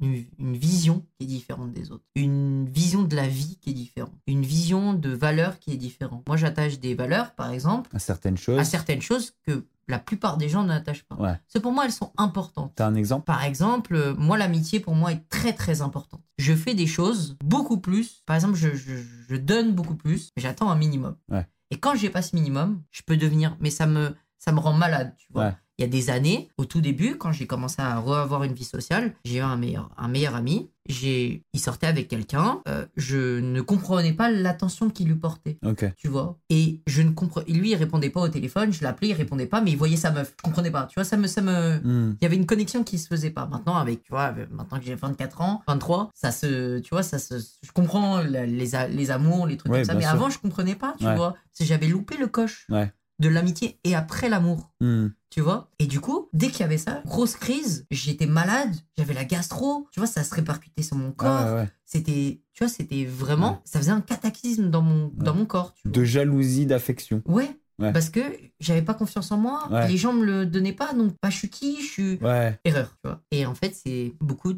[0.00, 2.02] une, une vision qui est différente des autres.
[2.16, 4.12] Une vision de la vie qui est différente.
[4.26, 6.24] Une vision de valeur qui est différente.
[6.26, 8.58] Moi, j'attache des valeurs, par exemple, À certaines choses.
[8.64, 11.16] À certaines choses que la plupart des gens n'attachent pas.
[11.16, 11.38] Ouais.
[11.46, 12.72] C'est pour moi, elles sont importantes.
[12.74, 13.24] T'as un exemple?
[13.24, 16.22] Par exemple, euh, moi, l'amitié, pour moi, est très, très importante.
[16.38, 18.22] Je fais des choses beaucoup plus.
[18.26, 18.94] Par exemple, je, je-
[19.28, 21.16] je donne beaucoup plus, mais j'attends un minimum.
[21.30, 21.46] Ouais.
[21.70, 23.56] Et quand j'ai pas ce minimum, je peux devenir...
[23.60, 25.44] Mais ça me, ça me rend malade, tu vois.
[25.46, 25.52] Ouais.
[25.78, 28.64] Il y a des années, au tout début, quand j'ai commencé à avoir une vie
[28.64, 30.70] sociale, j'ai eu un meilleur, un meilleur ami.
[30.86, 32.60] J'ai, il sortait avec quelqu'un.
[32.68, 35.84] euh, je ne comprenais pas l'attention qu'il lui portait Ok.
[35.96, 36.38] tu vois?
[36.50, 37.10] Et je ne.
[37.48, 38.72] Lui, il répondait pas au téléphone.
[38.72, 40.34] Je l'appelais, il répondait pas, mais il voyait sa meuf.
[40.36, 40.84] Je comprenais pas.
[40.84, 41.76] Tu vois, ça me, ça me.
[41.82, 42.16] Hmm.
[42.20, 43.46] Il y avait une connexion qui se faisait pas.
[43.46, 47.18] Maintenant, avec, tu vois, maintenant que j'ai 24 ans, 23, ça se, tu vois, ça
[47.18, 49.94] se, je comprends les, les amours, les trucs Ouais, comme ça.
[49.94, 50.10] Mais sûr.
[50.12, 51.16] avant, je comprenais pas, tu Ouais.
[51.16, 51.34] vois.
[51.60, 52.92] J'avais loupé le coche Ouais.
[53.24, 54.70] De l'amitié et après l'amour.
[54.80, 55.08] Hmm.
[55.30, 55.70] Tu vois?
[55.78, 59.88] Et du coup, dès qu'il y avait ça, grosse crise, j'étais malade, j'avais la gastro,
[59.90, 61.28] tu vois, ça se répercutait sur mon corps.
[61.40, 61.68] Ah, ouais, ouais.
[61.86, 65.72] C'était, tu vois, c'était vraiment, ça faisait un cataclysme dans mon, dans mon corps.
[65.74, 65.92] Tu vois.
[65.96, 67.22] De jalousie, d'affection.
[67.26, 67.50] Ouais.
[67.80, 67.92] Ouais.
[67.92, 68.20] Parce que
[68.60, 69.88] j'avais pas confiance en moi, Ouais.
[69.88, 72.56] les gens me le donnaient pas, donc bah, je suis qui, je suis Ouais.
[72.64, 73.20] erreur, tu vois.
[73.32, 74.52] Et en fait, c'est beaucoup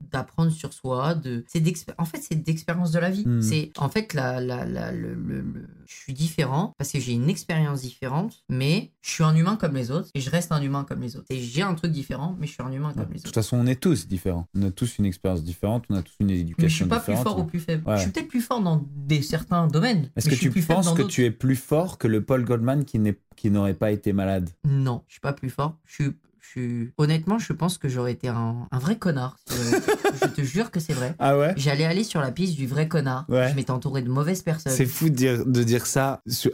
[0.00, 1.62] d'apprendre sur soi, de c'est
[1.98, 3.24] en fait, c'est d'expérience de la vie.
[3.26, 3.42] Hmm.
[3.42, 7.12] C'est en fait la, la, la- le, le- le- je suis différent parce que j'ai
[7.12, 10.60] une expérience différente, mais je suis un humain comme les autres et je reste un
[10.62, 11.26] humain comme les autres.
[11.30, 12.94] Et j'ai un truc différent, mais je suis un humain Ouais.
[12.94, 13.34] comme De les toute autres.
[13.34, 14.46] façon, on est tous différents.
[14.54, 17.00] On a tous une expérience différente, on a tous une Mais je éducation suis pas
[17.00, 17.24] plus différente.
[17.24, 17.88] fort ou plus faible.
[17.88, 17.96] Ouais.
[17.96, 20.10] Je suis peut-être plus fort dans des certains domaines.
[20.16, 22.98] Est-ce que je tu penses que tu es plus fort que le Paul Goldman qui
[22.98, 24.50] n'est qui n'aurait pas été malade?
[24.64, 25.76] Non, je suis pas plus fort.
[25.86, 26.12] Je suis,
[26.54, 26.86] je.
[26.98, 29.36] Honnêtement, je pense que j'aurais été un, un vrai connard.
[29.48, 29.82] j'avais-
[30.22, 31.14] je te jure que c'est vrai.
[31.18, 31.54] Ah ouais?
[31.56, 33.24] J'allais aller sur la piste du vrai connard.
[33.28, 33.48] Ouais.
[33.50, 34.72] Je m'étais entouré de mauvaises personnes.
[34.72, 36.50] C'est fou de dire, de dire ça, sur-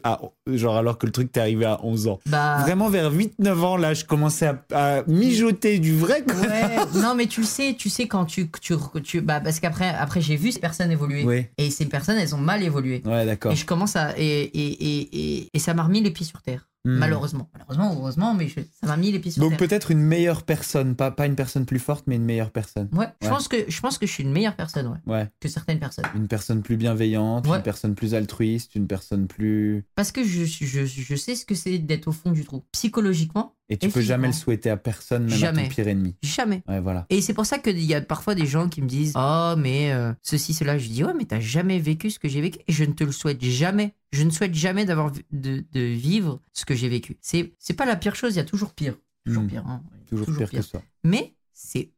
[0.46, 2.18] genre alors que le truc t'est arrivé à 11 ans.
[2.26, 4.64] Bah, Vraiment vers 8-9 ans, là, je commençais à,
[4.98, 6.34] à mijoter du vrai quoi.
[6.36, 6.76] ouais.
[7.00, 10.20] non, mais tu le sais, tu sais quand tu, tu, tu bah parce qu'après, après
[10.20, 11.24] j'ai vu ces personnes évoluer.
[11.24, 13.02] Oui, Et ces personnes, elles ont mal évolué.
[13.04, 13.52] ouais, d'accord.
[13.52, 16.40] Et je commence à et et, et, et, et ça m'a remis les pieds sur
[16.42, 16.66] terre.
[16.86, 16.96] Hmm.
[16.96, 20.44] Malheureusement, malheureusement, heureusement, mais je- ça m'a mis les pieds sur Donc peut-être une meilleure
[20.44, 22.88] personne, pas, pas une personne plus forte, mais une meilleure personne.
[22.92, 25.48] Ouais, je pense que je pense que je suis une meilleure personne, ouais, Ouais, que
[25.48, 26.06] certaines personnes.
[26.14, 27.58] une personne plus bienveillante, Ouais.
[27.58, 29.84] une personne plus altruiste, une personne plus...
[29.94, 32.64] Parce que je, je, je sais ce que c'est d'être au fond du trou.
[32.72, 36.16] Psychologiquement, Et tu peux jamais le souhaiter à personne, même à ton pire ennemi.
[36.22, 36.62] jamais.
[36.68, 37.06] Ouais, voilà.
[37.08, 39.92] Et c'est pour ça qu'il y a parfois des gens qui me disent Oh, mais
[39.92, 40.76] euh, ceci, cela.
[40.76, 42.58] Je dis Ouais, mais t'as jamais vécu ce que j'ai vécu.
[42.66, 43.94] Et je ne te le souhaite jamais.
[44.12, 47.16] Je ne souhaite jamais d'avoir de, de vivre ce que j'ai vécu.
[47.20, 48.96] C'est c'est pas la pire chose, il y a toujours pire.
[49.24, 49.48] Toujours Hmm.
[49.48, 49.64] pire.
[49.66, 49.82] hein.
[50.08, 50.82] Toujours, pire, que ça.
[51.04, 51.90] Mais c'est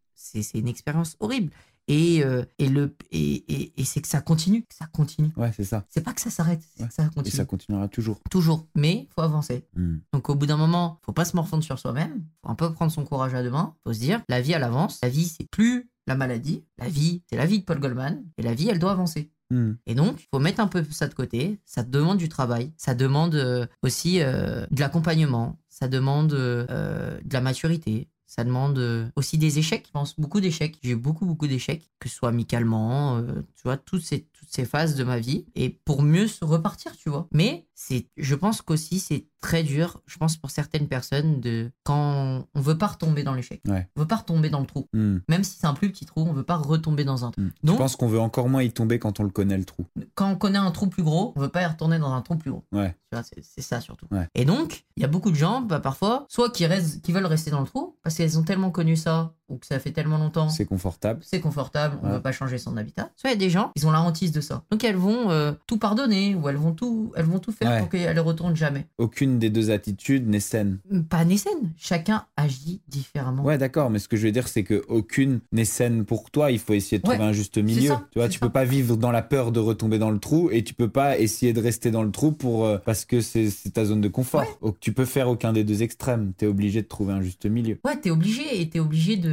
[0.55, 1.51] une expérience horrible.
[1.89, 4.63] Et, euh, et, le, et, et, et c'est que ça continue.
[4.63, 5.31] Que ça continue.
[5.37, 5.85] Ouais, c'est ça.
[5.89, 6.89] C'est pas que ça s'arrête, c'est Ouais.
[6.89, 7.37] que ça Et continue.
[7.37, 8.21] ça continuera toujours.
[8.31, 8.67] Toujours.
[8.77, 9.67] Mais faut avancer.
[9.75, 9.97] Hmm.
[10.13, 12.93] Donc au bout d'un moment, faut pas se morfondre sur soi-même, faut un peu prendre
[12.93, 15.49] son courage à deux mains, faut se dire, la vie elle avance, la vie c'est
[15.51, 18.79] plus la maladie, la vie c'est la vie de Paul Goldman, et la vie elle
[18.79, 19.31] doit avancer.
[19.51, 19.75] Hmm.
[19.87, 22.95] Et donc, il faut mettre un peu ça de côté, ça demande du travail, ça
[22.95, 29.11] demande euh, aussi euh, de l'accompagnement, ça demande euh, de la maturité, ça demande euh,
[29.15, 30.79] aussi des échecs, je pense, beaucoup d'échecs.
[30.83, 34.65] J'ai beaucoup, beaucoup d'échecs, que ce soit amicalement, euh, tu vois, toutes ces, toutes ces
[34.65, 37.29] phases de ma vie, et pour mieux se repartir, tu vois.
[37.33, 42.47] Mais c'est, je pense qu'aussi c'est très dur, je pense pour certaines personnes, de quand
[42.55, 43.89] on veut pas retomber dans l'échec, Ouais.
[43.97, 44.89] on veut pas retomber dans le trou.
[44.93, 45.19] Hmm.
[45.29, 47.41] Même si c'est un plus petit trou, on veut pas retomber dans un trou.
[47.43, 47.51] Hmm.
[47.63, 49.85] Donc, Je pense qu'on veut encore moins y tomber quand on le connaît, le trou?
[50.15, 52.37] quand on connaît un trou plus gros, on veut pas y retourner dans un trou
[52.37, 52.65] plus gros.
[52.73, 52.91] Ouais.
[53.11, 54.07] Tu vois, c'est c'est ça surtout.
[54.11, 54.27] Ouais.
[54.35, 57.27] Et donc, il y a beaucoup de gens, bah, parfois, soit qui, restent, qui veulent
[57.27, 60.19] rester dans le trou, parce qu'elles ont tellement connu ça, ou que ça fait tellement
[60.19, 61.21] longtemps, C'est confortable.
[61.23, 62.13] c'est confortable, on Ouais.
[62.13, 63.11] va pas changer son habitat.
[63.17, 64.63] Soit il y a des gens, ils ont la hantise de ça.
[64.71, 67.79] Donc elles vont euh, tout pardonner ou elles vont tout, elles vont tout faire Ouais.
[67.81, 68.87] pour qu'elle ne retourne jamais.
[68.99, 70.79] Aucune des deux attitudes n'est saine.
[71.09, 73.43] Pas naissane, chacun agit différemment.
[73.45, 76.51] Ouais, d'accord, mais ce que je veux dire, c'est que aucune n'est saine pour toi.
[76.51, 77.89] Il faut essayer de Ouais, trouver un juste milieu.
[77.89, 78.47] ça, tu vois, tu ça.
[78.47, 81.19] peux pas vivre dans la peur de retomber dans le trou et tu peux pas
[81.19, 84.45] essayer de rester dans le trou pour euh, parce que c'est ta zone de confort.
[84.81, 86.33] Tu peux faire aucun des deux extrêmes.
[86.37, 87.79] T'es obligé de trouver un juste milieu.
[87.85, 89.33] Ouais, t'es obligé et t'es obligé de.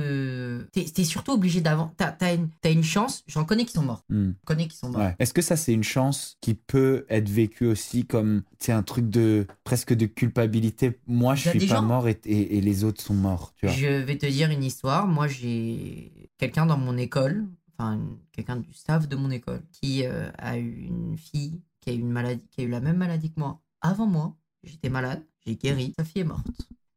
[0.71, 1.93] T'es t'es surtout obligé d'avant.
[1.97, 2.35] T'as
[2.71, 4.03] une, chance, j'en connais qui sont morts.
[4.09, 4.31] Hmm.
[4.45, 5.01] Connais qui sont morts.
[5.01, 5.15] Ouais.
[5.19, 9.47] Est-ce que ça, c'est une chance qui peut être vécue aussi comme, un truc de
[9.63, 10.99] presque de culpabilité?
[11.07, 13.65] Moi, je a suis pas gens- mort et, et- et les autres sont morts, tu
[13.65, 13.75] vois.
[13.75, 15.07] Je vais te dire une histoire.
[15.07, 17.45] Moi, j'ai quelqu'un dans mon école,
[17.77, 17.99] enfin,
[18.31, 21.99] quelqu'un du staff de mon école, qui euh, a eu une fille qui a eu
[21.99, 23.61] une maladie, qui a eu la même maladie que moi.
[23.81, 26.45] Avant moi, j'étais malade, j'ai guéri, sa fille est morte.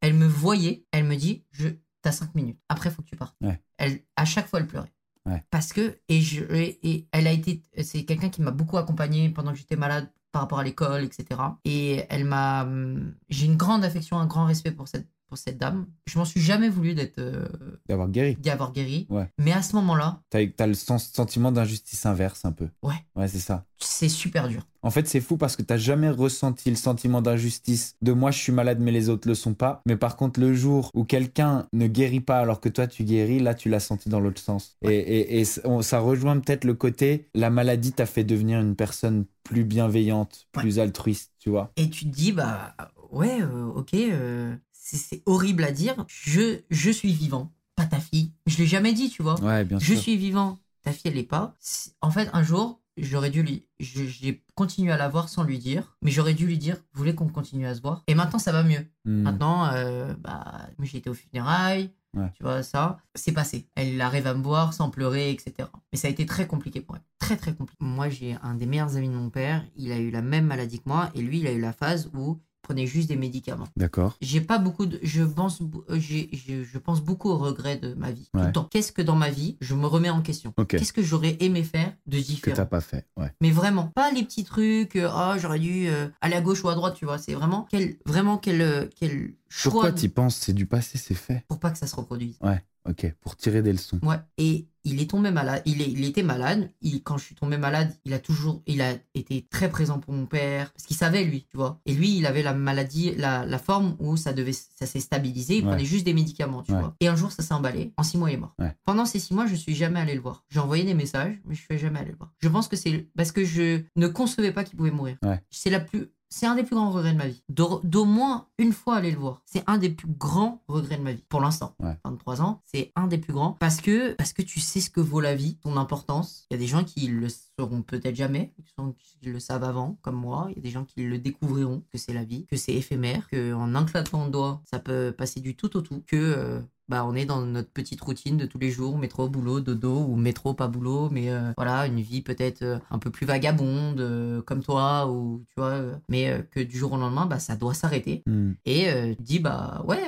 [0.01, 1.69] Elle me voyait, elle me dit, je,
[2.03, 2.59] t'as cinq minutes.
[2.69, 3.37] Après, faut que tu partes.
[3.41, 3.61] Ouais.
[3.79, 4.93] Elle, à chaque fois, elle pleurait.
[5.25, 5.43] Ouais.
[5.51, 9.31] Parce que, et, je, et, et elle a été, c'est quelqu'un qui m'a beaucoup accompagné
[9.31, 11.41] pendant que j'étais malade par rapport à l'école, etc.
[11.65, 15.57] Et elle m'a, hum, j'ai une grande affection, un grand respect pour cette, pour cette
[15.57, 15.87] dame.
[16.07, 17.49] Je m'en suis jamais voulu d'être, euh,
[17.89, 18.37] D'avoir guéri.
[18.37, 19.07] d'y avoir guéri.
[19.09, 19.30] Ouais.
[19.39, 22.68] Mais à ce moment-là, T'as as le sens- sentiment d'injustice inverse un peu.
[22.83, 22.93] Ouais.
[23.16, 23.64] Ouais, c'est ça.
[23.78, 24.66] c'est super dur.
[24.83, 28.39] En fait, c'est fou parce que t'as jamais ressenti le sentiment d'injustice de moi je
[28.39, 29.80] suis malade mais les autres le sont pas.
[29.87, 33.41] Mais par contre, le jour où quelqu'un ne guérit pas alors que toi tu guéris,
[33.41, 34.76] là tu l'as senti dans l'autre sens.
[34.83, 40.47] Et, ça rejoint peut-être le côté la maladie t'a fait devenir une personne plus bienveillante,
[40.57, 40.62] Ouais.
[40.62, 41.72] plus altruiste, tu vois.
[41.76, 42.76] Et tu te dis, bah
[43.11, 46.05] ouais, euh, ok, euh, c'est- horrible à dire.
[46.09, 48.33] Je, je suis vivant, pas ta fille.
[48.47, 49.41] Je l'ai jamais dit, tu vois.
[49.41, 49.99] Ouais, bien je sûr.
[50.03, 51.55] suis vivant, ta fille, elle l'est pas.
[52.01, 53.66] En fait, un jour, j'aurais dû lui.
[53.80, 57.14] J'ai continué à la voir sans lui dire, mais j'aurais dû lui dire, vous voulez
[57.14, 58.03] qu'on continue à se voir?
[58.07, 58.85] Et maintenant, ça va mieux.
[59.05, 59.22] Hmm.
[59.22, 61.91] Maintenant, euh, bah, j'ai été aux funérailles.
[62.14, 62.30] Ouais.
[62.35, 63.66] Tu vois, ça, c'est passé.
[63.74, 65.70] Elle arrive à me voir sans pleurer, etc.
[65.93, 67.03] Mais ça a été très compliqué pour elle.
[67.18, 67.83] Très, très compliqué.
[67.83, 69.64] Moi, j'ai un des meilleurs amis de mon père.
[69.76, 71.09] Il a eu la même maladie que moi.
[71.14, 73.67] Et lui, il a eu la phase où il prenait juste des médicaments.
[73.77, 74.17] D'accord.
[74.21, 75.01] J'ai pas beaucoup de.
[75.03, 78.29] Je pense, euh, j'ai- je, je pense beaucoup aux regrets de ma vie.
[78.33, 78.69] Tout le temps.
[78.71, 80.55] Qu'est-ce que dans ma vie, je me remets en question?
[80.69, 82.57] Qu'est-ce que j'aurais aimé faire de Que différent?
[82.57, 83.07] t'as pas fait.
[83.17, 83.33] Ouais.
[83.41, 86.69] mais vraiment, pas les petits trucs, euh, ah, j'aurais dû euh, aller à gauche ou
[86.69, 87.19] à droite, tu vois.
[87.19, 90.37] C'est vraiment quel, vraiment quel, quel choix Pourquoi de- t'y penses?
[90.37, 91.45] C'est du passé, c'est fait.
[91.49, 92.37] pour pas que ça se reproduise.
[92.41, 92.63] Ouais.
[92.89, 93.13] Ok.
[93.21, 93.99] Pour tirer des leçons.
[94.03, 94.17] Ouais.
[94.39, 95.62] Et il est tombé malade.
[95.66, 96.70] Il, est, il était malade.
[96.80, 100.12] Il, quand je suis tombé malade, il a toujours, il a été très présent pour
[100.14, 101.80] mon père parce qu'il savait lui, tu vois.
[101.87, 105.57] Et lui, il avait la maladie, la, la forme où ça devait, ça s'est stabilisé.
[105.59, 105.70] Il Ouais.
[105.70, 106.80] prenait juste des médicaments, tu Ouais.
[106.80, 106.97] vois.
[107.01, 107.93] Et un jour, ça s'est emballé.
[107.97, 108.55] En six mois, il est mort.
[108.59, 108.74] Ouais.
[108.85, 110.45] Pendant ces six mois, je suis jamais allé le voir.
[110.51, 112.33] J'ai envoyé des messages, mais je suis jamais allé le voir.
[112.41, 115.16] Je pense que c'est parce que je ne concevais pas qu'il pouvait mourir.
[115.51, 117.43] C'est la plus, c'est un des plus grands regrets de ma vie.
[117.51, 119.43] D'au moins une fois aller le voir.
[119.45, 121.24] C'est un des plus grands regrets de ma vie.
[121.28, 121.74] Pour l'instant.
[121.78, 121.95] Ouais.
[122.07, 125.01] 23 ans, c'est un des plus grands parce que parce que tu sais ce que
[125.01, 126.47] vaut la vie, son importance.
[126.51, 127.28] Il y a des gens qui le
[127.63, 130.49] sauront peut-être jamais, qui sont- qui le savent avant, comme moi.
[130.51, 133.29] Il y a des gens qui le découvriront que c'est la vie, que c'est éphémère,
[133.29, 136.61] que en un claquement de doigts, ça peut passer du tout au tout, que euh,
[136.89, 140.17] bah on est dans notre petite routine de tous les jours, métro, boulot, dodo ou
[140.17, 144.43] métro, pas boulot, mais euh, voilà une vie peut-être euh, un peu plus vagabonde euh,
[144.43, 148.23] comme toi ou tu vois, mais que du jour au lendemain, bah ça doit s'arrêter.
[148.27, 148.53] Hmm.
[148.67, 150.03] Et tu dis, bah ouais,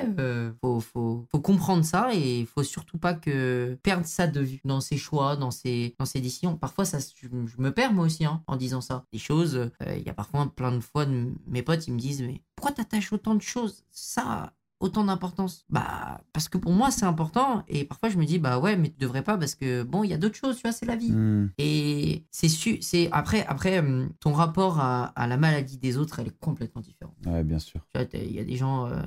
[0.60, 4.60] faut, faut, faut comprendre ça et il faut surtout pas que perdre ça de vue
[4.64, 6.56] dans ses choix, dans ses, dans ses décisions.
[6.56, 9.04] Parfois, ça, je, je me perds moi aussi hein, en disant ça.
[9.12, 11.98] Des choses, euh, il y a parfois plein de fois de mes potes, ils me
[11.98, 13.84] disent, mais pourquoi t'attaches autant de choses?
[13.90, 17.62] Ça autant d'importance Bah, parce que pour moi, c'est important.
[17.68, 20.10] Et parfois, je me dis, bah ouais, mais tu devrais pas parce que bon, il
[20.10, 21.10] y a d'autres choses, tu vois, c'est la vie.
[21.12, 21.48] Hmm.
[21.56, 26.18] Et c'est su, c'est après, après, hum, ton rapport à, à la maladie des autres,
[26.20, 27.14] elle est complètement différente.
[27.24, 27.80] Ouais, bien sûr.
[27.92, 29.00] Tu vois, t'as- il y a des gens euh,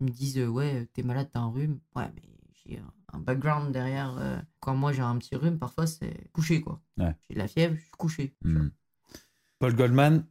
[0.00, 2.22] ils me disent ouais t'es malade t'as un rhume ouais mais
[2.66, 6.60] j'ai un- un background derrière euh, quand moi j'ai un petit rhume parfois c'est couché
[6.60, 7.14] quoi Ouais.
[7.28, 8.62] j'ai de la fièvre je suis couché tu vois.
[8.62, 8.70] Hmm.
[9.58, 10.24] Paul Goldman,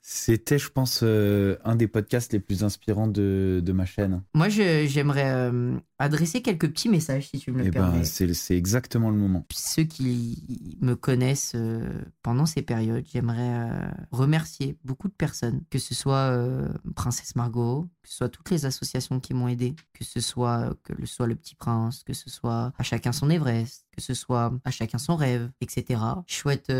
[0.00, 4.22] c'était, je pense, euh, un des podcasts les plus inspirants de, de ma chaîne.
[4.34, 8.34] moi je- j'aimerais euh, adresser quelques petits messages si tu me le Et permets ben,
[8.34, 9.46] c'est exactement le moment.
[9.52, 15.78] ceux qui me connaissent euh, pendant ces périodes, j'aimerais euh, remercier beaucoup de personnes, que
[15.78, 20.04] ce soit euh, Princesse Margot, que ce soit toutes les associations qui m'ont aidé, que
[20.04, 23.86] ce soit que ce soit le Petit Prince, que ce soit à chacun son Everest,
[23.92, 26.00] que ce soit à chacun son rêve, etc.
[26.26, 26.72] Je souhaite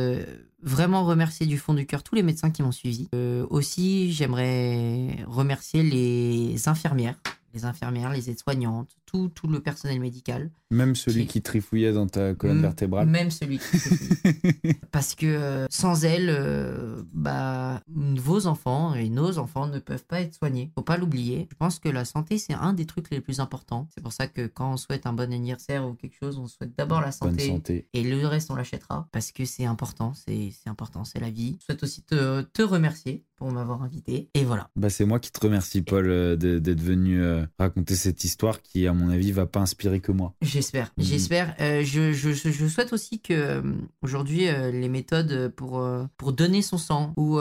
[0.63, 3.09] vraiment remercier du fond du cœur tous les médecins qui m'ont suivi.
[3.49, 7.19] Aussi, j'aimerais remercier les infirmières
[7.55, 10.51] les infirmières, les aides-soignantes, tout, tout le personnel médical.
[10.73, 13.07] Même celui Qui- qui trifouillait dans ta colonne M- vertébrale.
[13.07, 13.65] Même celui qui
[14.91, 20.21] Parce que euh, sans elle, euh, bah, vos enfants et nos enfants ne peuvent pas
[20.21, 20.73] être soignés.
[20.75, 21.47] Faut pas l'oublier.
[21.51, 23.89] Je pense que la santé, c'est un des trucs les plus importants.
[23.95, 26.77] C'est pour ça que quand on souhaite un bon anniversaire ou quelque chose, on souhaite
[26.77, 27.47] d'abord la santé.
[27.49, 27.87] santé.
[27.93, 31.57] Et le reste, on l'achètera parce que c'est important, c'est important, c'est la vie.
[31.61, 34.29] Je souhaite aussi te, te remercier pour m'avoir invité.
[34.35, 34.71] Et voilà.
[34.77, 37.21] Bah, c'est moi qui te remercie, Paul, euh, d'être venu
[37.59, 40.35] raconter cette histoire qui, à mon avis, va pas inspirer que moi.
[40.43, 41.05] J'espère, Mhm.
[41.05, 41.55] j'espère.
[41.61, 43.63] Euh, je, je, je- souhaite aussi que euh,
[44.03, 47.39] aujourd'hui euh, les méthodes pour, euh, pour donner son sang ou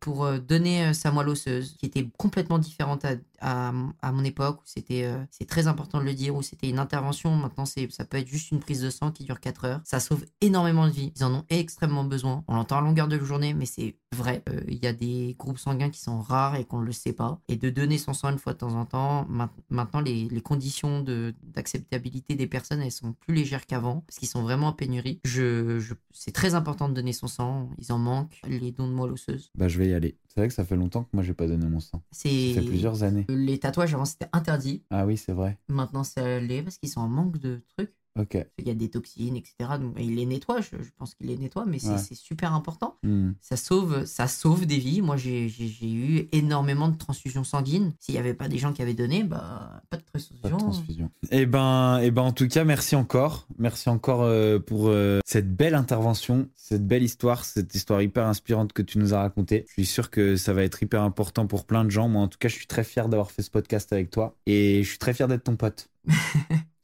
[0.00, 3.72] pour donner sa moelle osseuse, qui étaient complètement différentes à, à,
[4.02, 6.78] à mon époque, où c'était euh, c'est très important de le dire, où c'était une
[6.78, 7.34] intervention.
[7.36, 9.80] Maintenant, c'est ça peut être juste une prise de sang qui dure 4 heures.
[9.84, 11.12] Ça sauve énormément de vies.
[11.16, 12.44] Ils en ont extrêmement besoin.
[12.48, 14.42] On l'entend à longueur de journée, mais c'est vrai.
[14.48, 17.12] Euh, Il y a des groupes sanguins qui sont rares et qu'on ne le sait
[17.12, 17.40] pas.
[17.48, 20.40] Et de donner son sang une fois de temps en temps, main- maintenant les, les
[20.40, 24.72] conditions de- d'acceptabilité des personnes, elles sont plus légères qu'avant, parce qu'ils sont vraiment en
[24.72, 25.20] pénurie.
[25.24, 28.92] Je, je- c'est très important de donner son sang, ils en manquent, les dons de
[28.92, 29.50] moelle osseuse.
[29.54, 30.16] Bah, je vais y aller.
[30.28, 32.02] C'est vrai que ça fait longtemps que moi, j'ai pas donné mon sang.
[32.12, 32.54] C'est...
[32.54, 33.26] Ça fait plusieurs années.
[33.36, 35.58] Les tatouages avant c'était interdit, Ah oui, c'est vrai.
[35.68, 37.94] maintenant ça l'est parce qu'ils sont en manque de trucs.
[38.18, 38.36] Ok.
[38.58, 39.54] Il y a des toxines, etc.
[39.80, 42.14] Donc, il les nettoie, je, je pense qu'il les nettoie, mais c'est, Ouais.
[42.14, 42.96] super important.
[43.02, 43.32] Hmm.
[43.40, 45.00] Ça sauve, ça sauve des vies.
[45.00, 45.48] Moi, j'ai,
[45.82, 47.92] eu énormément de transfusions sanguines.
[48.00, 50.40] S'il n'y avait pas des gens qui avaient donné, bah, pas de transfusion.
[50.42, 51.10] Pas de transfusion.
[51.30, 53.46] Et ben, et ben, en tout cas, merci encore.
[53.58, 58.72] Merci encore euh, pour euh, cette belle intervention, cette belle histoire, cette histoire hyper inspirante
[58.72, 59.64] que tu nous as racontée.
[59.68, 62.08] Je suis sûr que ça va être hyper important pour plein de gens.
[62.08, 64.82] Moi, en tout cas, je suis très fier d'avoir fait ce podcast avec toi et
[64.82, 65.88] je suis très fier d'être ton pote.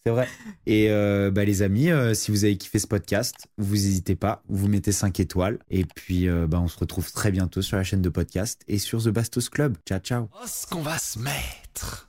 [0.06, 0.28] C'est vrai.
[0.66, 4.44] Et euh, bah, les amis, euh, si vous avez kiffé ce podcast, vous n'hésitez pas,
[4.48, 5.58] vous mettez 5 étoiles.
[5.68, 8.78] Et puis, euh, bah, on se retrouve très bientôt sur la chaîne de podcast et
[8.78, 9.76] sur The Bastos Club.
[9.84, 10.28] Ciao, ciao.
[10.32, 12.08] Oh, ce qu'on va se mettre.